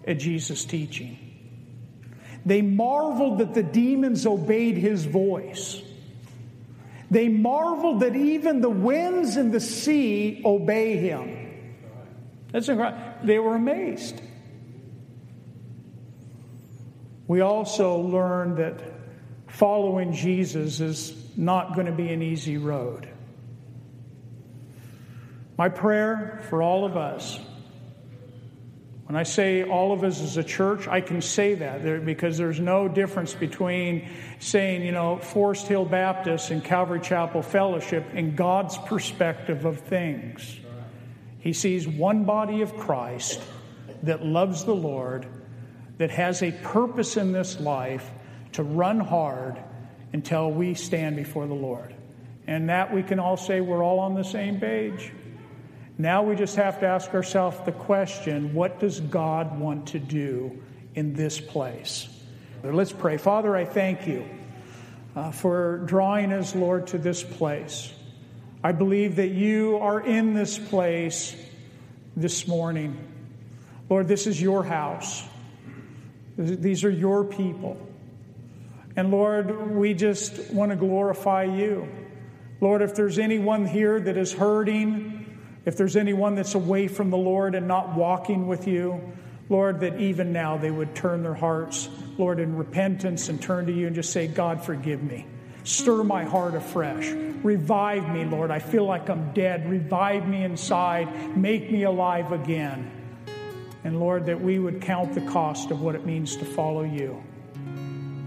[0.06, 1.18] at Jesus' teaching.
[2.46, 5.80] They marveled that the demons obeyed his voice.
[7.10, 11.74] They marveled that even the winds and the sea obey him.
[12.52, 13.02] That's incredible.
[13.22, 14.20] They were amazed.
[17.26, 18.80] We also learned that
[19.48, 23.08] following Jesus is not going to be an easy road.
[25.56, 27.38] My prayer for all of us,
[29.06, 32.58] when I say all of us as a church, I can say that because there's
[32.58, 34.08] no difference between
[34.40, 40.58] saying, you know, Forest Hill Baptist and Calvary Chapel Fellowship in God's perspective of things.
[41.38, 43.40] He sees one body of Christ
[44.02, 45.26] that loves the Lord,
[45.98, 48.10] that has a purpose in this life
[48.52, 49.62] to run hard
[50.12, 51.94] until we stand before the Lord.
[52.46, 55.12] And that we can all say we're all on the same page.
[55.96, 60.60] Now we just have to ask ourselves the question what does God want to do
[60.94, 62.08] in this place?
[62.64, 63.16] Let's pray.
[63.16, 64.28] Father, I thank you
[65.14, 67.92] uh, for drawing us, Lord, to this place.
[68.62, 71.36] I believe that you are in this place
[72.16, 72.98] this morning.
[73.88, 75.22] Lord, this is your house.
[76.36, 77.76] These are your people.
[78.96, 81.88] And Lord, we just want to glorify you.
[82.60, 85.23] Lord, if there's anyone here that is hurting,
[85.64, 89.00] if there's anyone that's away from the Lord and not walking with you,
[89.48, 93.72] Lord, that even now they would turn their hearts, Lord, in repentance and turn to
[93.72, 95.26] you and just say, God, forgive me.
[95.64, 97.10] Stir my heart afresh.
[97.42, 98.50] Revive me, Lord.
[98.50, 99.68] I feel like I'm dead.
[99.68, 101.36] Revive me inside.
[101.36, 102.90] Make me alive again.
[103.82, 107.22] And Lord, that we would count the cost of what it means to follow you.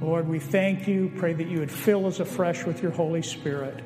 [0.01, 1.11] Lord, we thank you.
[1.17, 3.83] Pray that you would fill us afresh with your Holy Spirit.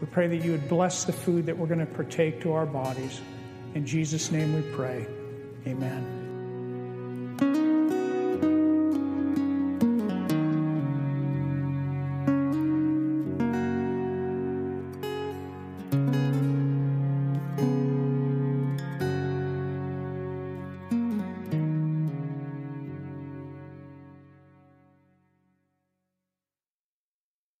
[0.00, 2.66] We pray that you would bless the food that we're going to partake to our
[2.66, 3.20] bodies.
[3.74, 5.06] In Jesus' name we pray.
[5.66, 6.19] Amen.